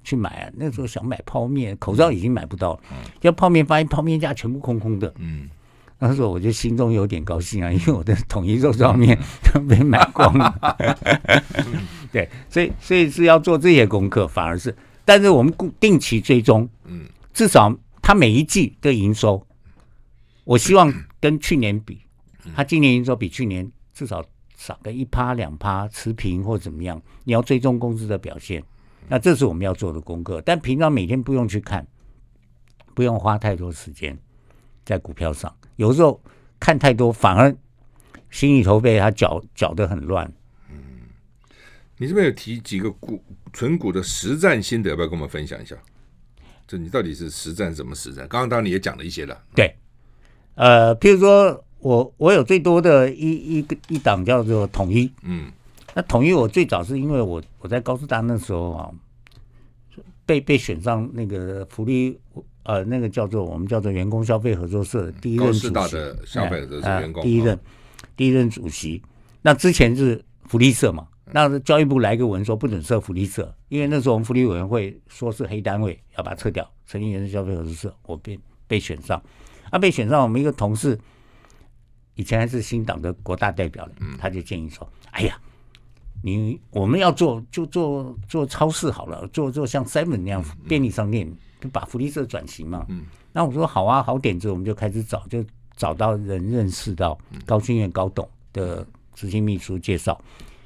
[0.09, 0.51] 去买啊！
[0.55, 2.79] 那时候想买泡面，口罩已经买不到了。
[3.21, 5.13] 要泡面，发现泡面架全部空空的。
[5.19, 5.47] 嗯，
[5.99, 10.57] 那时候我就心中有点高兴啊，因为我的统一肉燥面都 被买光了。
[12.11, 19.45] 对，所以所以是要做这些功课，反而是，但是我们固定期追踪，嗯，至少它每一季的营收，
[20.43, 21.99] 我希望跟去年比，
[22.55, 24.25] 它今年营收比去年至少
[24.57, 28.63] 少个一趴两趴持平或怎么样，你要追踪公司的表现。
[29.09, 31.85] 那这是我们要做的功课，但平常每天不用去看，
[32.93, 34.17] 不用花太多时间
[34.85, 35.53] 在股票上。
[35.77, 36.21] 有时候
[36.59, 37.53] 看太多，反而
[38.29, 40.31] 心里头被他搅搅得很乱。
[40.69, 40.77] 嗯，
[41.97, 45.75] 你这边有提几个股存股的实战心得，要不要跟我们分享一下？
[46.67, 48.27] 这你到底是实战怎么实战？
[48.27, 49.35] 刚刚当然你也讲了一些了。
[49.55, 49.75] 对，
[50.53, 55.51] 呃，譬如说我我有最多的一一个一档叫做统一，嗯，
[55.93, 58.91] 那统一我最早是因为我我在高师大那时候啊，
[60.25, 62.19] 被被选上那个福利
[62.63, 67.59] 呃那个叫做我们叫做员工消费合作社第一任主席，高师大的消费合作员工、第一任、哦、
[68.15, 69.01] 第一任主席，
[69.41, 79.21] 那之前是福利社嘛，那教育部来个文说不准设福利社，因为那时候我们福利委员会说是黑单位，要把它撤掉，成立员工消费合作社，我被被选上，
[79.71, 80.99] 啊被选上，我们一个同事。
[82.15, 85.39] 以前还是新党的国大代表呢，他就建议说：“哎呀，
[86.21, 100.19] 你我们要做就做做超市好了，做做像 Seven 那样便利商店，就把福利社转型嘛。”嗯那我说好啊，好点子，我们就开始找，就找到人认识到高新院高董的执行秘书介绍，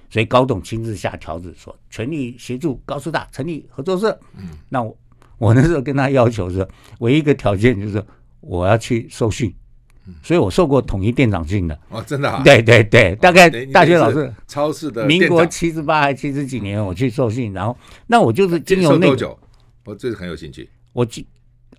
[0.09, 4.17] 所以高董亲自下条子说，全力协助高师大成立合作社。
[4.37, 4.97] 嗯那我
[5.37, 6.65] 我那时候跟他要求是，
[6.99, 8.03] 唯一一个条件就是
[8.39, 9.53] 我要去受训。
[10.21, 12.41] 所以我受过统一店长训的哦，真的啊？
[12.43, 19.37] 对对对，大概大学老师超市的民国七十八还七十几年，我去受训，然后那我就是经由那多久？
[19.85, 20.69] 我这是很有兴趣。
[20.91, 21.25] 我记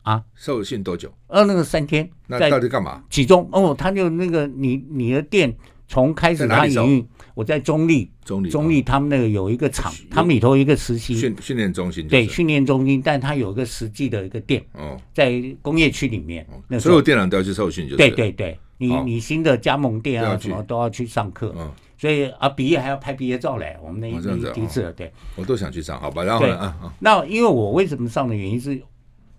[0.03, 1.13] 啊，受训多久？
[1.29, 2.09] 呃，那个三天。
[2.27, 3.03] 那到底干嘛？
[3.11, 5.55] 集中哦，他就那个你你的店
[5.95, 7.09] 从开始他营运。
[7.35, 11.15] 我在中立，中立，中立他们那个有一个厂，他们里头有一个实习。
[11.15, 21.71] 训训练中心，对，训练中心，但他有一个实际的一个店，哦，在工业区里面，那所有店长都要去受训，就对对对，你你新的加盟店啊什么都要去上课，嗯。
[21.97, 28.75] 所以啊毕业还要拍毕业照嘞，我们那一第一次，对，我都想去上，好吧，然后呢，那因为我为什么上的原因是，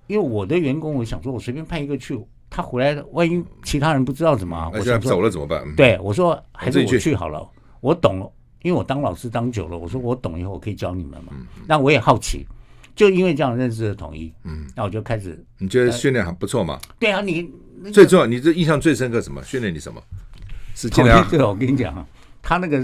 [0.07, 2.17] 因为我的员工，我想说我随便派一个去，
[2.55, 5.61] 他回来万一其他人不知道怎么，我现在走了怎么办？
[5.75, 7.45] 对，我说还是我去好了，
[7.81, 8.31] 我懂了。
[8.61, 11.33] 因为我当老师当久了，我说我懂以后我可以教你们嘛。
[11.67, 12.47] 那我也好奇，
[12.95, 15.45] 就因为这样认识了统一，嗯，那我就开始。
[15.57, 16.79] 你觉得训练还不错吗？
[16.97, 17.51] 对啊，你
[17.91, 19.43] 最重要，你这印象最深刻什么？
[19.43, 20.01] 训练你什么？
[20.75, 22.07] 是统一这个，我跟你讲啊，
[22.41, 22.81] 他那个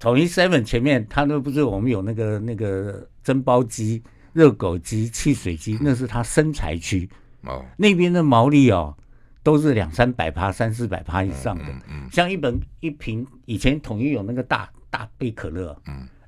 [0.00, 7.08] 统一 seven 前面，他那不是我们有那个那个蒸包机、热狗机、汽水机，那是他生财区
[7.42, 8.96] 哦，那边的毛利哦。
[9.40, 11.64] 都是两三百趴、三四百趴以上的，
[12.12, 15.74] 像一本一瓶以前统一有那个大大杯可乐，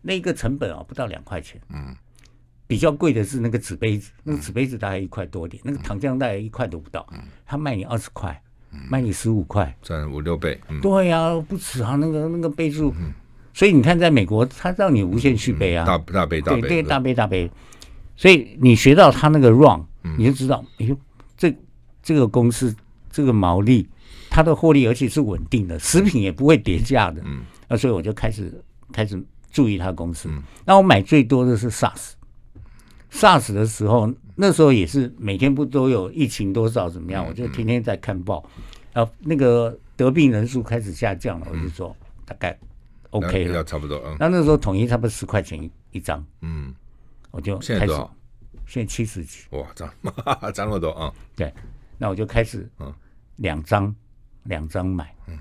[0.01, 1.61] 那个成本啊不到两块钱，
[2.67, 7.07] 比较贵的是那个纸杯子，那个纸杯子大概一块多点，那个糖浆大概一块都不到，
[7.45, 8.41] 他卖你二十块，
[8.89, 12.95] 卖你十五块，赚五六倍，对呀，不止啊，那个那个倍数，
[13.53, 17.51] 所以你看，在美国，他让你无限续杯啊，大大杯大杯，对大杯大杯，
[18.17, 19.85] 所以你学到他那个 run，
[20.17, 20.97] 你就知道，哎呦，
[21.37, 21.55] 这
[22.03, 22.75] 这个公司。
[23.13, 23.89] 这个毛利，
[24.31, 27.21] 它的获利而且是稳定的，食品也不会跌价的。
[27.25, 30.29] 嗯，那所以我就开始开始注意他公司。
[30.31, 38.49] 嗯，那我买最多的是 SARS，SARS 的时候，那时候也是每天不都有疫情多少怎么样，我就天天在看报。
[38.93, 42.57] 然后那个得病人数开始下降了，我就说大概
[43.11, 44.01] OK 了，差不多。
[44.21, 46.25] 那那时候统一差不多十块钱一一张。
[46.43, 46.73] 嗯，
[47.33, 47.93] 我就开始
[48.71, 49.41] 现在七十几。
[49.51, 49.93] 哇，涨
[50.55, 51.13] 涨那么多啊！
[51.35, 51.53] 对。
[51.99, 52.95] 那我就开始，嗯，
[53.37, 53.93] 两张，
[54.45, 55.37] 两张买，嗯，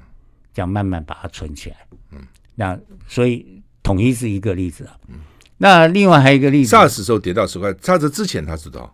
[0.52, 1.78] 这样慢慢把它存起来，
[2.12, 2.20] 嗯，
[2.56, 5.20] 那所以统一是一个例子啊，嗯，
[5.58, 8.94] 那另外还有一个例子，SARS 时候跌到十块，SARS 之前他知道，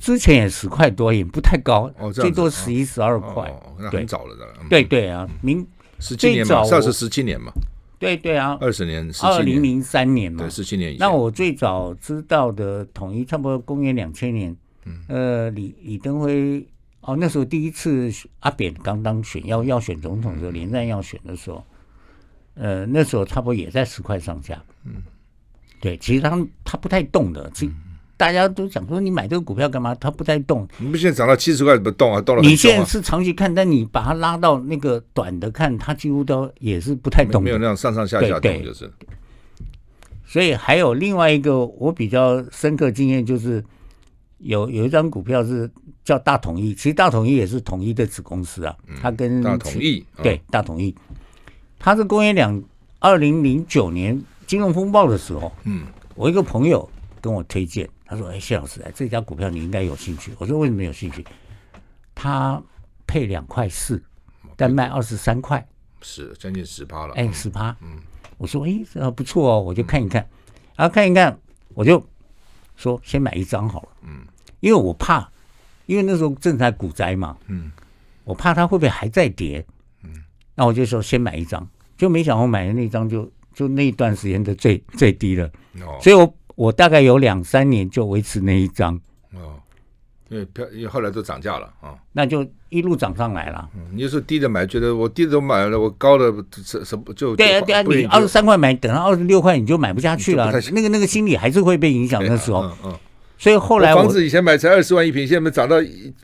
[0.00, 5.66] 之前也十块多，也不太高，哦，最多十一十二块，哦，那很早了的，对对啊，明
[6.00, 7.50] 十七年嘛，SARS 十七年嘛，
[7.98, 16.66] 对对啊，二十年，二零零三年嘛，对，十七年以前，那我最早知道的统一差不多公元两千年，嗯，呃，李李登辉。
[17.02, 21.64] 哦，那时候第一次阿扁刚当选，要要选总统的时候，连战要选的时候，
[22.54, 24.60] 呃，那时候差不多也在十块上下。
[24.82, 24.94] 嗯，
[25.80, 27.48] 对，其实他他不太动的，
[28.16, 29.94] 大家都想说你买这个股票干嘛？
[29.94, 30.66] 它不太动。
[30.78, 32.20] 你不现在涨到七十块怎么动啊？
[32.20, 32.46] 动了、啊。
[32.46, 38.90] 你现在是长期看，但你把它拉到那个短的看，它几乎都也是不太动，没有那样上上下下动，就是。
[40.26, 43.64] 所以还有另外一个我比较深刻经验就是。
[44.38, 45.68] 有有一张股票是
[46.04, 48.76] 叫大统一，其实大统一也是统一的子公司啊。
[49.00, 50.94] 它跟大统一对大统一，
[51.78, 52.62] 它是公元两
[52.98, 56.86] 二零零九年金融风暴的时候，嗯，我一个朋友
[57.20, 61.24] 跟我推荐，他说：“哎，谢老师，哎，这家股票你应该有兴趣。”我说：“为什么有兴趣？”
[62.14, 62.62] 他
[63.06, 64.02] 配两块四，
[64.56, 65.66] 但卖二十三块，
[66.02, 67.14] 是将近十趴了。
[67.14, 67.76] 哎，十趴。
[67.80, 67.98] 嗯，
[68.38, 70.28] 我说：“哎，这不错哦，我就看一看。”
[70.76, 71.38] 然后看一看，
[71.74, 72.04] 我就。
[72.78, 74.26] 说先买一张好了，嗯，
[74.60, 75.26] 因为我怕，
[75.86, 77.72] 因为那时候正在股灾嘛，嗯，
[78.22, 79.64] 我怕它会不会还在跌，
[80.02, 80.22] 嗯，
[80.54, 85.50] 那我就说先买一张，就没想到我买的那张就就那一段时间的最最低了，
[85.80, 88.98] 哦，所以我我大概有两三年就维持那一张，
[89.34, 89.60] 哦，
[90.28, 93.68] 因为票因为后来都涨价了啊，那就一路涨上来了。
[93.76, 96.34] 嗯，你就说低的买，觉得我低的都买了，我高的
[96.64, 102.24] 什什么就对啊对啊，你二十三块买，等到二十六块你就买不下去了，那个那个心理还是会被影响。
[102.26, 102.98] 那时候，嗯嗯，
[103.38, 105.76] 所以后来房子以前买才二十万一平，现在涨到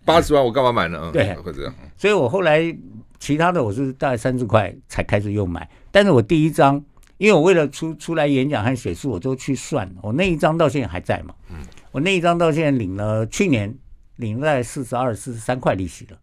[0.05, 1.11] 八十万，我干嘛买呢？
[1.13, 1.75] 对，会这样。
[1.99, 2.75] 所以我后来
[3.21, 6.83] 其他的我是大概三十块才开始又买，但是我第一张，
[7.23, 11.57] 因为我为了出出来演讲和写书，我都去算，我那一张到现在还在嘛，嗯，
[11.93, 13.73] 我那一张到现在领了去年。
[14.17, 16.19] 领了四十二、四十三块利息了，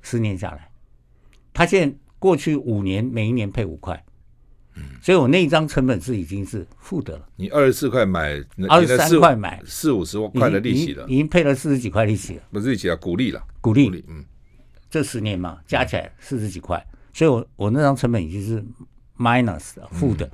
[0.00, 0.68] 十年下来，
[1.52, 4.04] 他现在过去五年每一年配五块，
[4.74, 7.28] 嗯，所以我那一张成本是已经是负的了。
[7.36, 14.24] 你二十四块买，二十三块买四五十块的利息了，已经配了四十几块利息了，不是利息啊，股利了，股利，嗯，
[14.90, 18.64] 这十年嘛，加起来四十几块，所以我我那张成本已经是
[19.18, 20.30] minus 负的。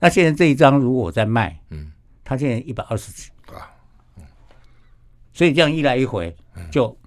[0.00, 1.92] 那现在这一张如果我在卖，嗯，
[2.24, 3.30] 他现在一百二十几。
[5.32, 6.36] 所以这样一来一回，
[6.68, 6.98] 就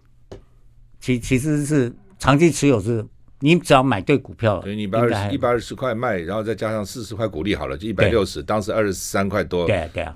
[1.02, 3.06] 其其实是长期持有是，
[3.40, 8.42] 你只要买对股票，对，你把一百二十块卖，然后再加上四十块股利，好了，就一百六十。
[8.42, 10.16] 当时二十三块多，对对啊，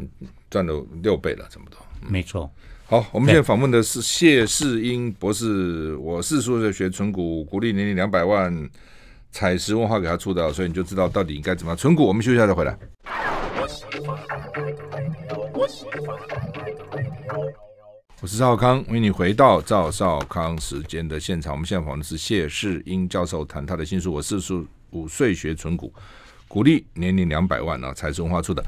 [0.49, 1.77] 赚了六倍了，差不多。
[2.07, 2.49] 没错。
[2.85, 8.53] 好，我们现在访问的是谢世英博士，我四十岁学存股，股利年龄两百万，
[9.35, 12.07] 采石文化给他出的，所以你就知道到底应该怎么样存股。
[12.07, 12.73] 我们休息一下再回来。
[18.21, 21.51] 我是赵康，为你回到赵少康时间的现场。
[21.51, 24.53] 我们现在访问的是谢世英教授，谈他的新书《我四十
[24.91, 25.93] 五岁学存股，
[26.47, 28.63] 鼓励年龄两百万》啊，采实文化出的。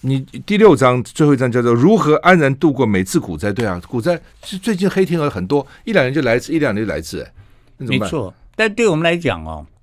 [0.00, 3.50] 你第六章最后一章叫做“如何安然度过每次股灾”。
[3.52, 7.32] 对啊，股灾是最近黑天鹅很多，一两年就来一次，一两年就来一次，哎，
[7.78, 8.32] 没错。
[8.54, 9.66] 但对我们来讲哦，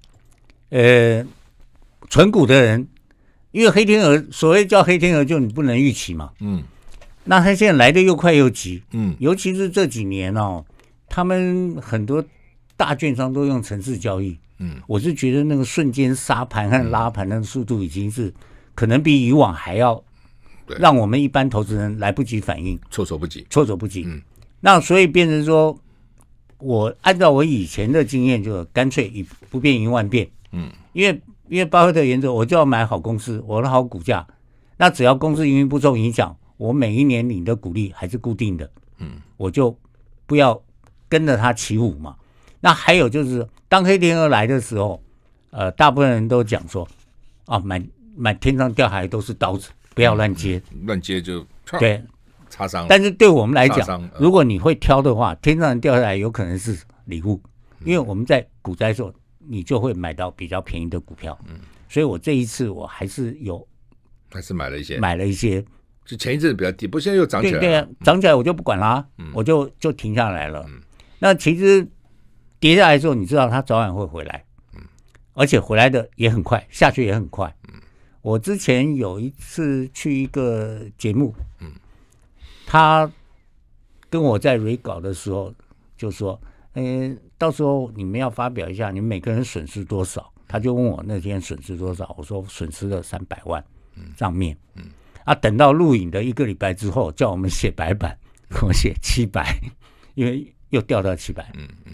[0.76, 1.26] 呃，
[2.09, 2.86] 存股的人，
[3.51, 6.61] 因为黑天鹅，所谓叫黑天鹅，就你不能预期嘛，嗯。
[7.23, 10.65] 那他现在来的又快又急，嗯，尤其是这几年哦，
[11.07, 12.21] 他们很多
[12.76, 18.34] 大券商都用城市交易，嗯，我是觉得那个瞬间杀盘和拉盘的速度已经是
[18.73, 20.03] 可能比以往还要
[20.78, 24.03] 让我们一般投资人来不及反应，措手不及，措手不及。
[24.05, 24.21] 嗯，
[24.59, 25.80] 那所以变成说，
[26.57, 34.26] 我按照我以前的经验，就干脆以不变应万变，嗯，因为因为巴菲特原则，我就要买好公司，我的好股价，
[34.78, 36.36] 那只要公司营运不受影响。
[36.58, 39.78] 我每一年领的股利还是固定的，嗯，我就
[40.26, 40.64] 不要
[41.10, 42.16] 跟着它起舞嘛。
[42.62, 45.03] 那还有就是，当黑天鹅来的时候，
[45.49, 46.88] 呃，大部分人都讲说，
[47.45, 47.86] 啊，满
[48.16, 51.45] 满天上掉下来都是刀子，不要乱接，嗯、乱接就
[51.78, 52.01] 对
[52.49, 52.86] 擦伤。
[52.88, 57.41] 但是对我们来讲，如果你会挑的话，天上掉下来有可能是礼物，
[57.84, 59.14] 因为我们在股灾的时候，
[59.48, 61.38] 你就会买到比较便宜的股票。
[61.48, 63.68] 嗯，所以我这一次我还是有，
[64.32, 65.64] 还是买了一些，买了一些。
[66.06, 67.60] 就前一阵子比较低，不过现在又涨起来了。
[67.60, 70.64] 对对、啊，涨起来我就不管啦、啊，嗯、我就就停下来了。
[70.70, 70.80] 嗯、
[71.18, 71.88] 那其实
[72.60, 74.82] 跌下来之后，你知道它早晚会回来，嗯、
[75.34, 77.52] 而且回来的也很快，下去也很快。
[77.70, 77.82] 嗯、
[78.22, 81.72] 我之前有一次去一个节目，嗯、
[82.68, 83.12] 他
[84.08, 85.52] 跟我在 re 稿的时候
[85.98, 86.39] 就说
[86.76, 93.63] ：“嗯，到时候你们要发表一下，你们每个人损失多少？”他就问我那天损失多少，我说损失了三百万
[94.15, 94.55] 账面。
[94.75, 94.91] 嗯嗯
[95.23, 98.15] 啊，等到录影的一个礼拜之后，叫我们写白板，
[98.61, 99.59] 我写七百，
[100.13, 101.51] 因为又掉到七百。
[101.55, 101.93] 嗯嗯。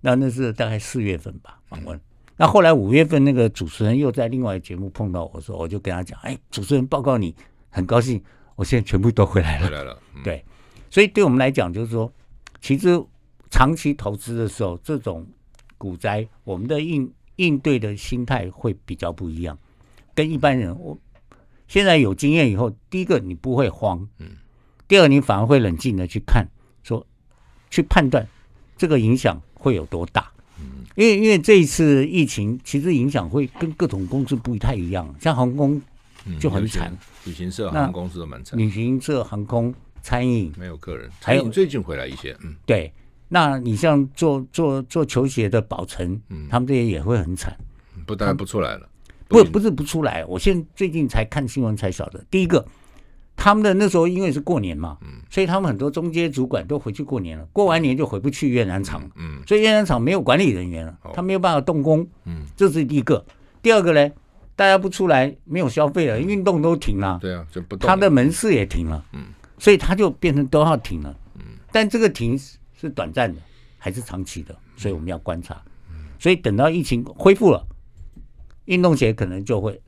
[0.00, 2.00] 那那是大概四月份吧，访问。
[2.34, 7.36] 那后来五月份，那个主持人又在另外节目碰到我说，我就跟他讲，哎，主持人报告你，
[7.68, 8.20] 很高兴，
[8.56, 9.66] 我现在全部都回来了。
[9.66, 9.96] 回来了。
[10.14, 10.42] 嗯、对，
[10.90, 12.10] 所以对我们来讲，就是说，
[12.62, 12.98] 其实
[13.52, 15.24] 长期投资的时候，这种
[15.78, 19.56] 股灾，我们的应应对的心态会比较不一样，
[20.14, 20.98] 跟一般人我。
[21.68, 24.32] 现在有经验以后，第一个你不会慌，嗯，
[24.86, 26.46] 第二你反而会冷静的去看，
[26.82, 27.06] 说
[27.70, 28.28] 去判断
[28.76, 35.80] 这个影响会有多大，嗯，因为因为这一次疫情其实影响会跟各种公司不太一样，像航空
[36.38, 36.94] 就很惨，
[37.24, 42.92] 旅行社、航空公司都蛮惨，旅行社、航空、餐饮没有客人，还有最近回来一些，嗯，对，
[43.34, 47.56] 那你像做做做球鞋的宝成，嗯，他们这些也会很惨，
[48.04, 48.86] 不当然不出来了。
[49.26, 52.22] 不不是不出来，我现在最近才看新闻才晓得。
[52.30, 52.62] 第一个，
[53.34, 54.98] 他们的那时候因为是过年嘛，
[55.30, 57.48] 所以他们很多中阶主管都回去过年了。
[57.54, 63.24] 过完年就回不去越南厂，嗯，所以越南厂没有管理人员了，他没有办法动工，嗯，这是第一个。
[63.62, 64.12] 第二个呢，
[64.54, 69.24] 大家不出来，没有消费了，运动都停了，对啊，就不动，他的门市也停了，嗯，
[69.56, 72.38] 所以他就变成都要停了，嗯，但这个停
[72.88, 73.40] 是短暂的
[73.78, 75.62] 还是长期的，所以我们要观察，
[76.18, 77.66] 所以等到疫情恢复了。
[78.66, 79.80] 运动鞋可能就会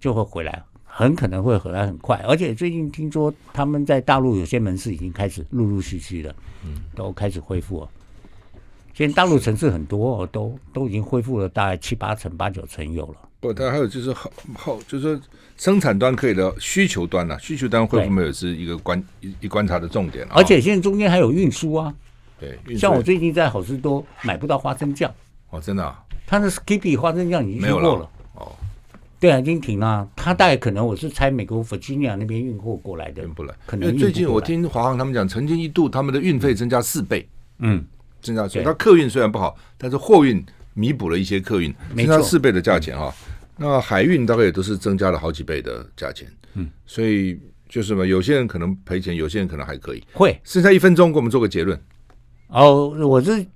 [0.00, 2.16] 就会回来很可能会回来很快。
[2.26, 6.34] 而且最近听说他们在大陆有些门市已经开始陆陆续续的，
[6.64, 7.90] 嗯，都开始恢复了。
[8.94, 13.28] 现在大陆城市很多都都已经恢复了，大概七八成、八九成有了。
[13.42, 15.20] 不，它还有就是后后，就是说
[15.56, 20.30] 生产端可以的需求端呢、啊，需求端会不会也是一个观一一观察的重点、啊。
[20.36, 21.92] 而且现在中间还有运输啊，
[22.38, 25.12] 对，像我最近在好事多买不到花生酱，
[25.50, 28.52] 哦，真的、啊，他的 Skippy 花生酱已经没有了，哦，
[29.18, 30.08] 对啊，已经停了。
[30.14, 37.28] 他大概可能我是猜美国 Virginia 那边运货过来的，运不来，可能因为最近我听华航他们讲，曾经一度他们的运费增加四倍，
[37.58, 37.84] 嗯。
[38.20, 40.40] 增加，所以它客运虽然不好，但是货运
[40.74, 43.12] 弥补了一些客运，增加四倍的价钱哈。
[43.62, 47.38] 那海运大概也都是增加了好几倍的价钱，嗯，所以
[47.68, 50.02] 就是嘛，有些人可能赔钱，有些人可能还可以。
[50.12, 50.36] 会。
[50.42, 51.80] 剩下一分钟，给我们做个结论。
[52.48, 53.46] 哦，我是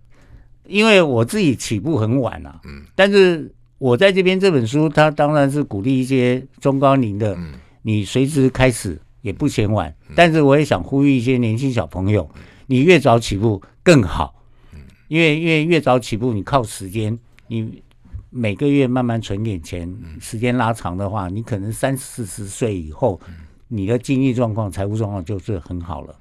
[0.68, 12.30] 因为我自己起步很晚啊，嗯，但是我在这边这本书，它当然是鼓励一些中高龄的，嗯，你随时开始也不嫌晚，但是我也想呼吁一些年轻小朋友，
[12.66, 14.44] 你越早起步更好。
[14.72, 14.80] 嗯。
[15.08, 17.82] 因为因为越早起步，你靠时间，你
[18.30, 23.20] 每个月慢慢存点钱，时间拉长的话，你可能三四十岁以后，
[23.68, 26.14] 你的经济状况、财务状况就是很好了。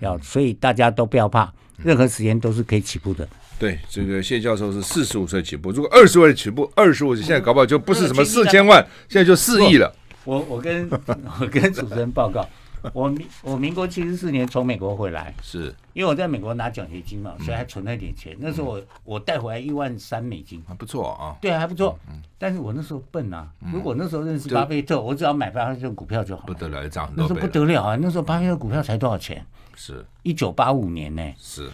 [0.00, 3.28] 要所以大家都不要怕，任何时间都是可以起步的。
[3.58, 9.94] 对，这个谢教授是四十五岁起步，如果二十岁起步，二十五岁现在搞不好就不是什么四千万，现在就四亿了。
[10.24, 10.90] 我我跟
[11.40, 12.44] 我跟主持人报告。
[12.92, 18.36] 我民我民国七十四年从美国回来，是因为我在美国拿奖学金嘛，所以还存了一点钱。
[18.40, 21.36] 那时候我我带回来一万三美金，还不错啊。
[21.40, 21.98] 对，还不错。
[22.38, 26.44] 但是我那时候笨啊，如果那时候认识巴菲特，我只要买巴菲特股票就好。
[26.46, 27.96] 不得了，涨那时候不得了啊！
[28.00, 29.44] 那时候巴菲特股票才多少钱？
[29.76, 31.22] 是，一九八五年呢。
[31.38, 31.70] 是，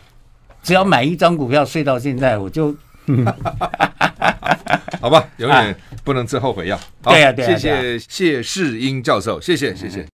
[0.63, 2.75] 只要买一张股票，睡到现在我就，
[5.01, 6.79] 好吧，永远不能吃后悔药。
[7.03, 7.57] 对呀，对呀。
[7.57, 10.07] 谢谢谢世英教授，谢谢谢谢。